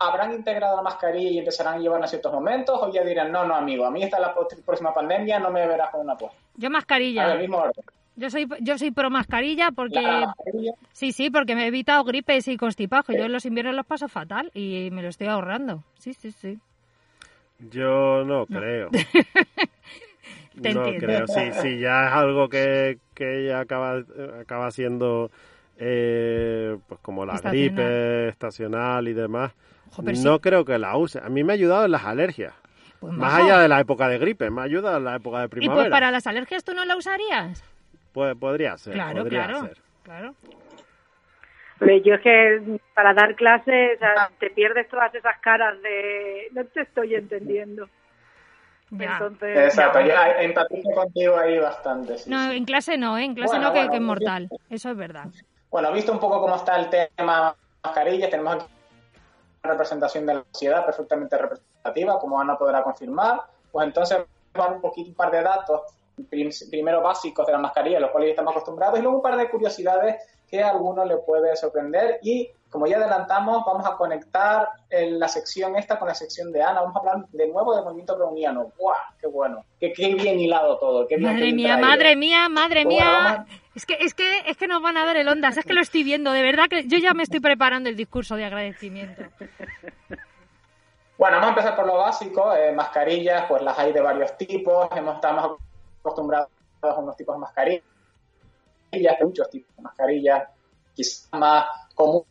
[0.06, 3.46] habrán integrado la mascarilla y empezarán a llevarla en ciertos momentos o ya dirán, no,
[3.46, 4.34] no, amigo, a mí esta es la
[4.66, 6.38] próxima pandemia, no me verás con una puesta?
[6.56, 7.28] Yo A mascarilla.
[7.28, 7.84] ver, mismo orden.
[8.18, 10.72] Yo soy yo soy pro mascarilla porque La mascarilla.
[10.94, 13.86] sí, sí, porque me he evitado gripes y constipados, que yo en los inviernos los
[13.86, 15.84] paso fatal y me lo estoy ahorrando.
[16.00, 16.58] Sí, sí, sí.
[17.60, 18.90] Yo no creo.
[20.62, 21.06] Te no entiendo.
[21.06, 24.02] creo, sí, sí, ya es algo que, que ya acaba,
[24.40, 25.30] acaba siendo
[25.78, 27.76] eh, pues como la Estacional.
[27.76, 29.52] gripe estacional y demás.
[29.92, 30.40] Ojo, pero no sí.
[30.42, 31.20] creo que la use.
[31.20, 32.54] A mí me ha ayudado en las alergias.
[33.00, 33.46] Pues Más majo.
[33.46, 35.84] allá de la época de gripe, me ayuda en la época de Y primavera.
[35.84, 37.64] pues para las alergias tú no la usarías.
[38.14, 39.78] Pues podría ser, Claro, podría claro, ser.
[40.04, 40.36] claro.
[41.78, 44.00] Pero yo es que para dar clases
[44.40, 47.90] te pierdes todas esas caras de no te estoy entendiendo.
[48.92, 50.08] Entonces, Exacto, no.
[50.08, 52.18] yo empatizo contigo ahí bastante.
[52.18, 52.58] sí, No, sí.
[52.58, 53.26] en clase no, ¿eh?
[53.26, 54.50] En clase Bueno, no, que, bueno, que es mortal.
[54.70, 55.26] Eso es verdad.
[55.70, 58.66] Bueno, visto un poco cómo está el tema mascarillas, tenemos aquí
[59.66, 63.42] representación de la sociedad perfectamente representativa, como Ana podrá confirmar.
[63.72, 64.20] Pues entonces
[64.54, 65.82] dar un poquito, un par de datos,
[66.30, 69.36] prim- primero básicos de la mascarilla, los cuales ya estamos acostumbrados, y luego un par
[69.38, 70.16] de curiosidades
[70.50, 72.20] que a alguno le puede sorprender.
[72.22, 76.62] Y como ya adelantamos, vamos a conectar en la sección esta con la sección de
[76.62, 76.82] Ana.
[76.82, 78.72] Vamos a hablar de nuevo del movimiento browniano.
[78.78, 78.96] ¡Guau!
[79.20, 79.64] ¡Qué bueno!
[79.80, 81.08] ¡Qué, qué bien hilado todo!
[81.08, 83.46] Qué bien, qué Madre bien mía, madre mía, madre Pues bueno, mía.
[83.76, 85.82] Es que, es que, es que nos van a dar el ondas, es que lo
[85.82, 89.24] estoy viendo, de verdad que yo ya me estoy preparando el discurso de agradecimiento.
[91.18, 92.54] Bueno, vamos a empezar por lo básico.
[92.56, 94.90] Eh, mascarillas, pues las hay de varios tipos.
[94.96, 95.52] Hemos estado más
[96.02, 96.50] acostumbrados
[96.82, 97.84] a unos tipos de mascarillas,
[99.22, 100.50] muchos tipos de mascarillas,
[100.94, 101.66] quizás más
[101.96, 102.28] comunes,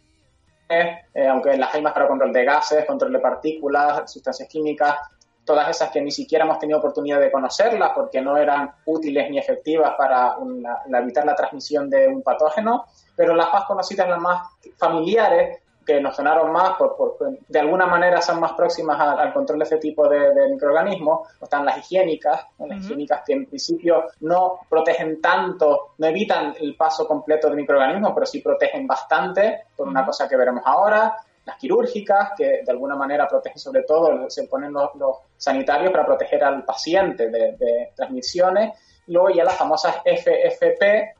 [0.69, 4.99] eh, aunque las hay más para control de gases, control de partículas, sustancias químicas,
[5.45, 9.39] todas esas que ni siquiera hemos tenido oportunidad de conocerlas porque no eran útiles ni
[9.39, 12.85] efectivas para una- evitar la transmisión de un patógeno,
[13.15, 17.85] pero las más conocidas, las más familiares, que nos sonaron más, por, por- de alguna
[17.85, 21.77] manera son más próximas al, al control de este tipo de, de microorganismos, están las
[21.77, 22.67] higiénicas, ¿no?
[22.67, 22.87] las Ujú.
[22.87, 28.25] higiénicas que en principio no protegen tanto, no evitan el paso completo de microorganismos, pero
[28.25, 33.29] sí protegen bastante, por una cosa que veremos ahora, las quirúrgicas, que de alguna manera
[33.29, 38.79] protegen sobre todo, se ponen los, los sanitarios para proteger al paciente de, de transmisiones,
[39.09, 41.15] luego ya las famosas FFP,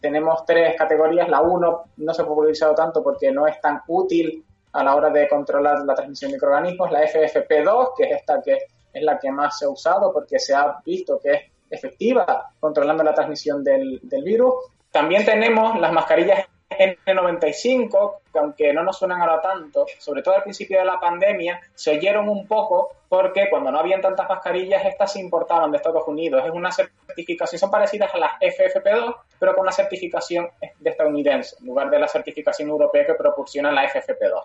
[0.00, 1.28] tenemos tres categorías.
[1.28, 5.10] La 1 no se ha popularizado tanto porque no es tan útil a la hora
[5.10, 6.90] de controlar la transmisión de microorganismos.
[6.90, 8.58] La FFP2, que es esta que
[8.92, 13.04] es la que más se ha usado porque se ha visto que es efectiva controlando
[13.04, 14.54] la transmisión del, del virus.
[14.90, 20.42] También tenemos las mascarillas N95, que aunque no nos suenan ahora tanto, sobre todo al
[20.42, 25.12] principio de la pandemia, se oyeron un poco porque cuando no habían tantas mascarillas, estas
[25.12, 26.42] se importaban de Estados Unidos.
[26.46, 30.48] Es una certificación, son parecidas a las FFP2, pero con una certificación
[30.78, 34.44] de estadounidense, en lugar de la certificación europea que proporciona la FFP2.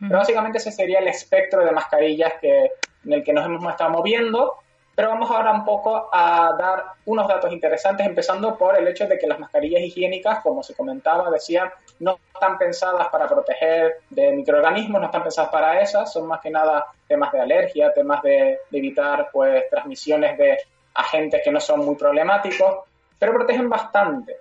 [0.00, 2.70] Pero básicamente ese sería el espectro de mascarillas que,
[3.04, 4.54] en el que nos hemos estado moviendo.
[4.94, 9.18] Pero vamos ahora un poco a dar unos datos interesantes, empezando por el hecho de
[9.18, 11.68] que las mascarillas higiénicas, como se comentaba, decían,
[11.98, 16.50] no están pensadas para proteger de microorganismos, no están pensadas para esas, son más que
[16.50, 20.58] nada temas de alergia, temas de, de evitar pues transmisiones de
[20.94, 22.84] agentes que no son muy problemáticos,
[23.18, 24.36] pero protegen bastante.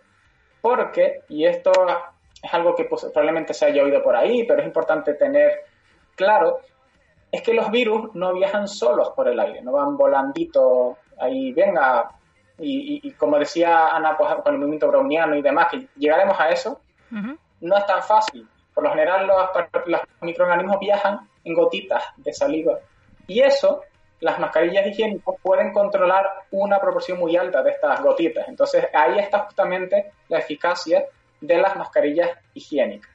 [0.62, 1.72] Porque, y esto
[2.41, 5.62] es algo que pues, probablemente se haya oído por ahí, pero es importante tener
[6.16, 6.60] claro,
[7.34, 12.09] es que los virus no viajan solos por el aire, no van volandito ahí, venga,
[12.59, 16.39] y, y- y como decía Ana pues, con el movimiento browniano y demás, que llegaremos
[16.39, 16.79] a eso,
[17.61, 18.47] no es tan fácil.
[18.73, 19.49] Por lo general los,
[19.86, 22.77] los microorganismos viajan en gotitas de saliva.
[23.27, 23.81] Y eso,
[24.19, 28.47] las mascarillas higiénicas pueden controlar una proporción muy alta de estas gotitas.
[28.47, 31.05] Entonces ahí está justamente la eficacia
[31.41, 33.09] de las mascarillas higiénicas.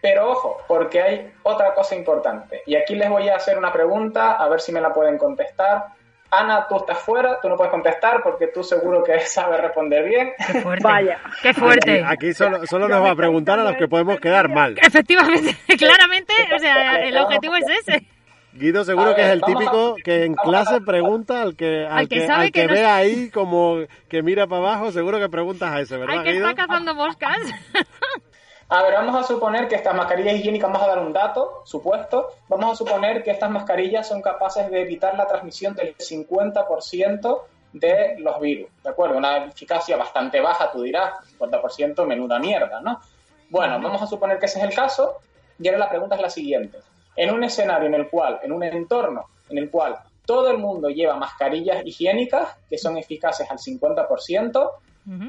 [0.00, 2.62] Pero ojo, porque hay otra cosa importante.
[2.66, 5.86] Y aquí les voy a hacer una pregunta, a ver si me la pueden contestar.
[6.30, 10.32] Ana, tú estás fuera, tú no puedes contestar porque tú seguro que sabes responder bien.
[10.46, 10.84] Qué fuerte.
[10.84, 11.18] Vaya.
[11.42, 12.04] Qué fuerte.
[12.04, 14.76] Aquí, aquí solo, solo nos va a preguntar a los que podemos quedar mal.
[14.78, 18.06] Efectivamente, claramente, o sea, el objetivo es ese.
[18.52, 21.54] Guido seguro A que es ver, el vamos a- típico que en clase pregunta al
[21.56, 23.78] que, al Al que que, sabe al que que no- ve ahí como
[24.08, 26.48] que mira para abajo, seguro que preguntas a ese, ¿verdad, Hay que Guido?
[26.50, 27.36] estar cazando moscas.
[28.70, 32.34] A ver, vamos a suponer que estas mascarillas higiénicas, vamos a dar un dato, supuesto,
[32.48, 37.40] vamos a suponer que estas mascarillas son capaces de evitar la transmisión del 50%
[37.72, 39.16] de los virus, ¿de acuerdo?
[39.16, 43.00] Una eficacia bastante baja, tú dirás, 50% menuda mierda, ¿no?
[43.48, 45.16] Bueno, vamos a suponer que ese es el caso,
[45.58, 46.78] y ahora la pregunta es la siguiente.
[47.16, 49.96] En un escenario en el cual, en un entorno en el cual
[50.26, 54.70] todo el mundo lleva mascarillas higiénicas que son eficaces al 50%,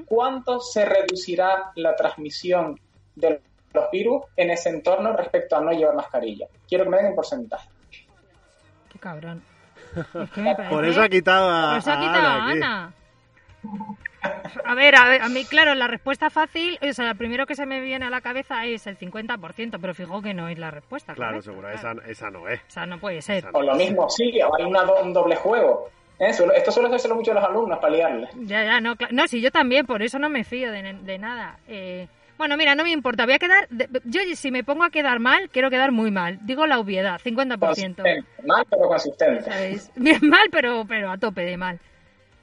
[0.05, 2.77] ¿cuánto se reducirá la transmisión
[3.20, 3.41] de
[3.74, 6.47] los virus en ese entorno respecto a no llevar mascarilla?
[6.67, 7.70] Quiero que me den un porcentaje.
[8.91, 9.43] Qué cabrón.
[9.95, 12.36] Es que me Por parece- eso ha quitado a, Por eso ha a quitado Ana
[12.36, 12.57] a aquí.
[12.57, 12.93] Ana.
[14.65, 17.55] A ver, a ver, a mí, claro, la respuesta fácil, o sea, lo primero que
[17.55, 20.72] se me viene a la cabeza es el 50%, pero fijo que no es la
[20.72, 21.13] respuesta.
[21.13, 22.01] Claro, correcta, seguro, claro.
[22.01, 22.59] esa, esa no es.
[22.61, 23.45] O sea, no puede ser.
[23.53, 25.89] O lo mismo, sí, hay una un doble juego.
[26.20, 26.32] ¿eh?
[26.55, 28.30] Esto suele hacerlo mucho a los alumnos para liarles.
[28.41, 31.17] Ya, ya, no, cla- no, sí, yo también, por eso no me fío de, de
[31.17, 31.57] nada.
[31.67, 32.07] Eh,
[32.39, 33.25] Bueno, mira, no me importa.
[33.25, 33.67] Voy a quedar.
[34.05, 36.39] Yo, si me pongo a quedar mal, quiero quedar muy mal.
[36.43, 38.01] Digo la obviedad, 50%.
[38.45, 39.51] Mal, pero consistente.
[39.97, 41.79] Bien mal, pero, pero a tope de mal.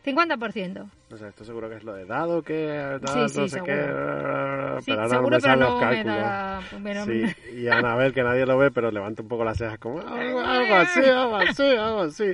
[0.04, 0.90] 50%.
[1.10, 3.64] O sea, esto seguro que es lo de dado, que sí, sí, no sé seguro.
[3.64, 4.80] qué.
[4.80, 6.16] Sí, pero ahora seguro, no me pero no los me cálculos.
[6.18, 7.22] da- pero- Sí,
[7.56, 10.74] y Anabel, que nadie lo ve, pero levanta un poco las cejas como algo, algo
[10.76, 12.32] así, algo así, algo así.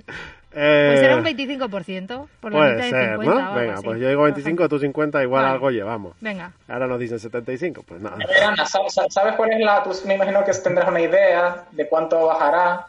[0.55, 3.41] Eh, Pues será un 25%, por la puede mitad de ser, 50 o ¿no?
[3.47, 3.85] algo Venga, así.
[3.85, 5.55] pues yo digo 25, tú 50, igual Vale.
[5.55, 6.17] algo llevamos.
[6.21, 6.53] Venga.
[6.69, 8.17] Ahora nos dicen 75, pues nada.
[8.47, 9.83] Ana, ¿sabes, cuál es la...?
[9.83, 12.87] Tú me imagino que tendrás una idea de cuánto bajará.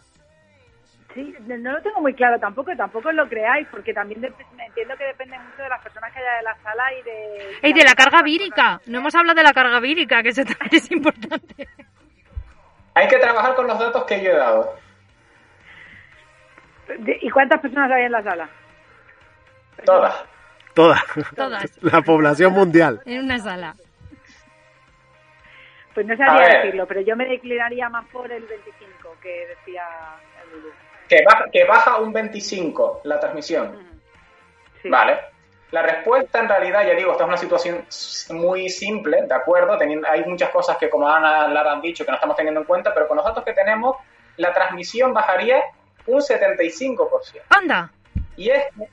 [1.14, 4.34] Sí, no lo tengo muy claro tampoco, tampoco lo creáis, porque también dep-
[4.68, 7.40] entiendo que depende mucho de las personas que haya en la sala y de...
[7.62, 8.82] ¡Ey, de la carga vírica!
[8.88, 11.68] No hemos hablado de la carga vírica, que eso también es importante.
[12.96, 14.74] Hay que trabajar con los datos que yo he dado.
[17.22, 18.50] ¿Y cuántas personas hay en la sala?
[19.86, 20.26] Todas.
[20.74, 21.04] Toda.
[21.36, 21.78] Todas.
[21.82, 23.02] La población mundial.
[23.06, 23.76] En una sala.
[25.94, 29.84] Pues no A sabría decirlo, pero yo me declinaría más por el 25 que decía
[30.44, 30.70] el Lulu.
[31.08, 33.78] Que baja, que baja un 25 la transmisión.
[34.86, 35.20] Vale.
[35.72, 37.86] La respuesta en realidad, ya digo, esta es una situación
[38.32, 39.78] muy simple, ¿de acuerdo?
[39.78, 42.68] Teniendo, hay muchas cosas que como Ana Lara han dicho que no estamos teniendo en
[42.68, 43.98] cuenta, pero con los datos que tenemos,
[44.38, 45.64] la transmisión bajaría
[46.08, 47.08] un 75%.
[47.50, 47.92] ¡Anda!
[48.36, 48.88] Y es que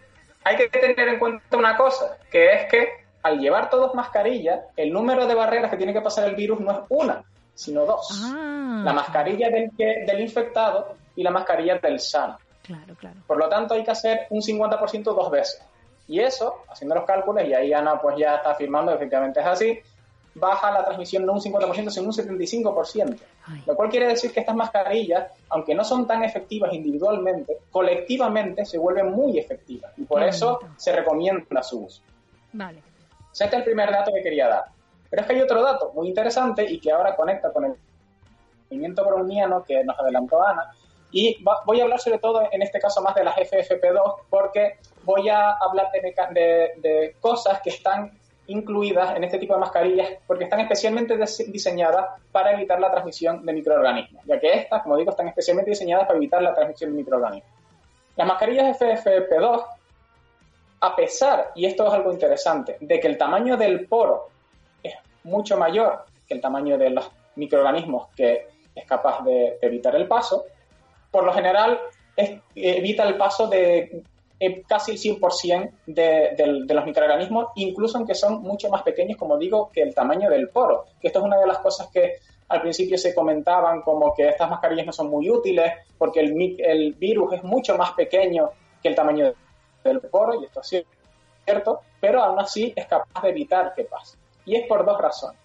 [0.45, 2.89] hay que tener en cuenta una cosa, que es que
[3.23, 6.73] al llevar todos mascarilla, el número de barreras que tiene que pasar el virus no
[6.73, 7.23] es una,
[7.55, 8.23] sino dos.
[8.25, 8.83] Ah.
[8.85, 12.39] La mascarilla del, que, del infectado y la mascarilla del sano.
[12.63, 13.17] Claro, claro.
[13.27, 15.63] Por lo tanto, hay que hacer un 50% dos veces.
[16.09, 19.47] Y eso, haciendo los cálculos, y ahí Ana pues ya está afirmando que efectivamente es
[19.47, 19.81] así,
[20.35, 23.19] baja la transmisión no un 50%, sino un 75%.
[23.67, 28.79] Lo cual quiere decir que estas mascarillas, aunque no son tan efectivas individualmente, colectivamente se
[28.79, 29.93] vuelven muy efectivas.
[29.97, 32.03] Y por eso se recomienda su uso.
[32.53, 32.81] Vale.
[33.33, 34.65] Ese es el primer dato que quería dar.
[35.09, 37.75] Pero es que hay otro dato muy interesante y que ahora conecta con el
[38.71, 40.71] movimiento browniano que nos adelantó Ana.
[41.11, 44.79] Y va- voy a hablar sobre todo, en este caso, más de las FFP2, porque
[45.03, 48.13] voy a hablar de, de- de cosas que están
[48.51, 53.53] incluidas en este tipo de mascarillas, porque están especialmente diseñadas para evitar la transmisión de
[53.53, 57.51] microorganismos, ya que estas, como digo, están especialmente diseñadas para evitar la transmisión de microorganismos.
[58.17, 59.65] Las mascarillas FFP2
[60.81, 64.31] a pesar, y esto es algo interesante, de que el tamaño del poro
[64.83, 64.95] es
[65.25, 70.47] mucho mayor que el tamaño de los microorganismos que es capaz de evitar el paso,
[71.11, 71.79] por lo general
[72.55, 74.03] evita el paso de
[74.41, 79.37] eh, casi el 100% de, de los microorganismos, incluso aunque son mucho más pequeños, como
[79.37, 80.87] digo, que el tamaño del poro.
[81.01, 82.15] Que esto es una de las cosas que
[82.49, 86.95] al principio se comentaban como que estas mascarillas no son muy útiles porque el, el
[86.95, 88.51] virus es mucho más pequeño
[88.83, 89.33] que el tamaño
[89.85, 90.85] del poro, y esto es
[91.47, 94.19] cierto, pero aún así es capaz de evitar que pase.
[94.45, 95.39] Y es por dos razones.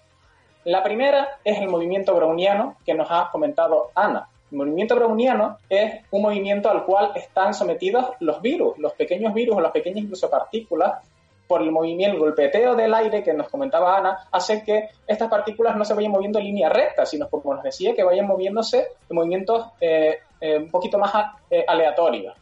[0.63, 4.27] La primera es el movimiento browniano que nos ha comentado Ana.
[4.51, 9.57] El movimiento browniano es un movimiento al cual están sometidos los virus, los pequeños virus
[9.57, 11.01] o las pequeñas incluso partículas,
[11.47, 15.75] por el movimiento, el golpeteo del aire que nos comentaba Ana, hace que estas partículas
[15.75, 19.15] no se vayan moviendo en línea recta, sino como nos decía, que vayan moviéndose en
[19.15, 21.13] movimientos eh, eh, un poquito más
[21.49, 22.35] eh, aleatorios.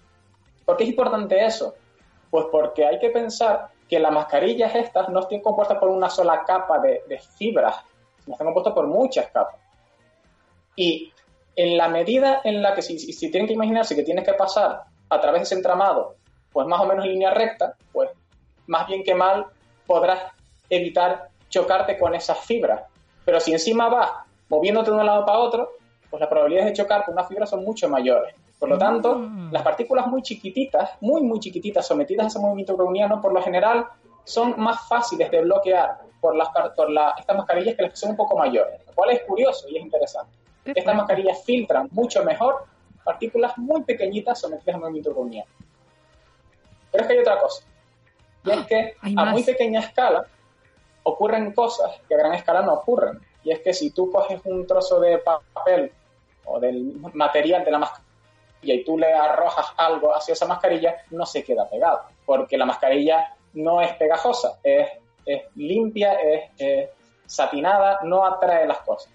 [0.65, 1.75] ¿Por qué es importante eso?
[2.29, 6.43] Pues porque hay que pensar que las mascarillas estas no están compuestas por una sola
[6.45, 7.75] capa de, de fibras,
[8.23, 9.55] sino están compuestas por muchas capas.
[10.75, 11.12] Y
[11.55, 12.97] en la medida en la que, si,
[13.29, 16.15] tienen que imaginarse que tienes que pasar a través de ese entramado,
[16.51, 18.09] pues más o menos en línea recta, pues
[18.67, 19.45] más bien que mal
[19.85, 20.19] podrás
[20.69, 22.83] evitar chocarte con esas fibras.
[23.25, 24.09] Pero si encima vas
[24.49, 25.69] moviéndote de un lado para otro,
[26.09, 28.35] pues las probabilidades de chocar con una fibra son mucho mayores.
[28.59, 29.15] Por lo tanto,
[29.51, 33.85] las partículas muy chiquititas, muy, muy chiquititas, sometidas a ese movimiento browniano, por lo general
[34.23, 38.11] son más fáciles de bloquear por, las, por la- estas mascarillas que las que son
[38.11, 40.31] un poco mayores, lo cual es curioso y es interesante.
[40.65, 42.65] Estas mascarillas filtran mucho mejor
[43.03, 45.49] partículas muy pequeñitas sometidas a movimiento browniano.
[46.91, 47.63] Pero es que hay otra cosa,
[48.45, 49.33] y es que hay a más.
[49.33, 50.25] muy pequeña escala
[51.03, 53.19] ocurren cosas que a gran escala no ocurren.
[53.43, 55.91] Y es que si tú coges un trozo de papel
[56.45, 58.07] o del material de la mascarilla
[58.61, 63.35] y tú le arrojas algo hacia esa mascarilla, no se queda pegado, porque la mascarilla
[63.53, 64.87] no es pegajosa, es,
[65.25, 66.89] es limpia, es, es
[67.25, 69.12] satinada, no atrae las cosas.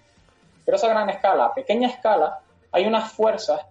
[0.69, 2.41] Pero esa gran escala, a pequeña escala,
[2.71, 3.65] hay unas fuerzas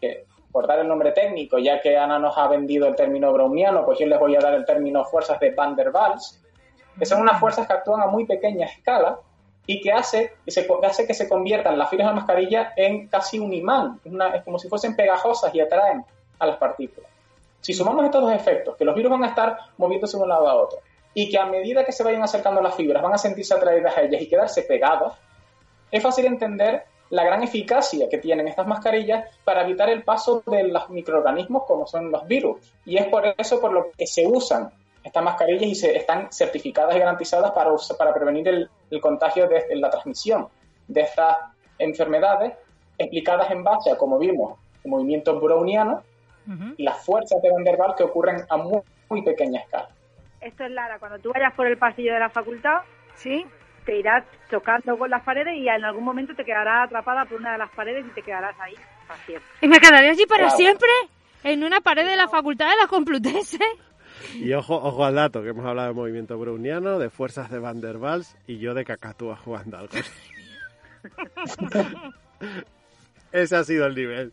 [0.00, 3.84] que, por dar el nombre técnico, ya que Ana nos ha vendido el término browniano,
[3.84, 6.42] pues yo les voy a dar el término fuerzas de Van der Waals,
[6.98, 9.20] que son unas fuerzas que actúan a muy pequeña escala
[9.66, 14.00] y que hace que se, conviertan las fibras de la mascarilla en casi un imán,
[14.34, 16.04] es, como si fuesen pegajosas y atraen
[16.40, 17.08] a las partículas.
[17.60, 20.48] Si sumamos estos dos efectos, que los virus van a estar moviéndose de un lado
[20.48, 20.80] a otro,
[21.14, 24.02] y que a medida que se vayan acercando las fibras van a sentirse atraídas a
[24.02, 25.12] ellas y quedarse pegados,
[25.90, 30.64] es fácil entender la gran eficacia que tienen estas mascarillas para evitar el paso de
[30.64, 32.56] los microorganismos como son los virus.
[32.84, 34.70] Y es por eso por lo que se usan
[35.04, 38.68] estas mascarillas y se, están certificadas y garantizadas para, para prevenir el,
[39.00, 40.48] contagio de, la transmisión
[40.88, 41.36] de estas
[41.78, 42.54] enfermedades
[42.98, 46.02] explicadas en base a, como vimos, el movimiento browniano
[46.76, 49.88] y las fuerzas de Van der Waals que ocurren a muy, muy pequeña escala
[50.46, 52.82] esto es Lara, cuando tú vayas por el pasillo de la facultad,
[53.14, 53.46] ¿sí?
[53.86, 57.52] Te irás chocando con las paredes y en algún momento te quedarás atrapada por una
[57.52, 58.74] de las paredes y te quedarás ahí
[59.06, 59.48] para siempre.
[59.62, 60.90] ¿Y me quedaré allí para siempre?
[61.44, 63.58] ¿En una pared de la facultad de la Complutense?
[64.34, 67.80] Y ojo, ojo al dato, que hemos hablado de movimiento browniano, de fuerzas de Van
[67.80, 69.94] der Waals y yo de Cacatúa jugando algo.
[73.32, 74.32] Ese ha sido el nivel.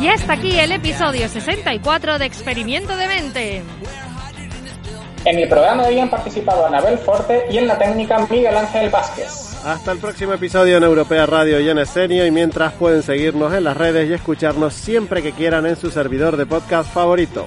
[0.00, 3.62] Y hasta aquí el episodio 64 de Experimento de Mente.
[5.24, 8.90] En el programa de hoy han participado Anabel Forte y en la técnica Miguel Ángel
[8.90, 9.56] Vázquez.
[9.64, 13.64] Hasta el próximo episodio en Europea Radio y en Escenio y mientras pueden seguirnos en
[13.64, 17.46] las redes y escucharnos siempre que quieran en su servidor de podcast favorito.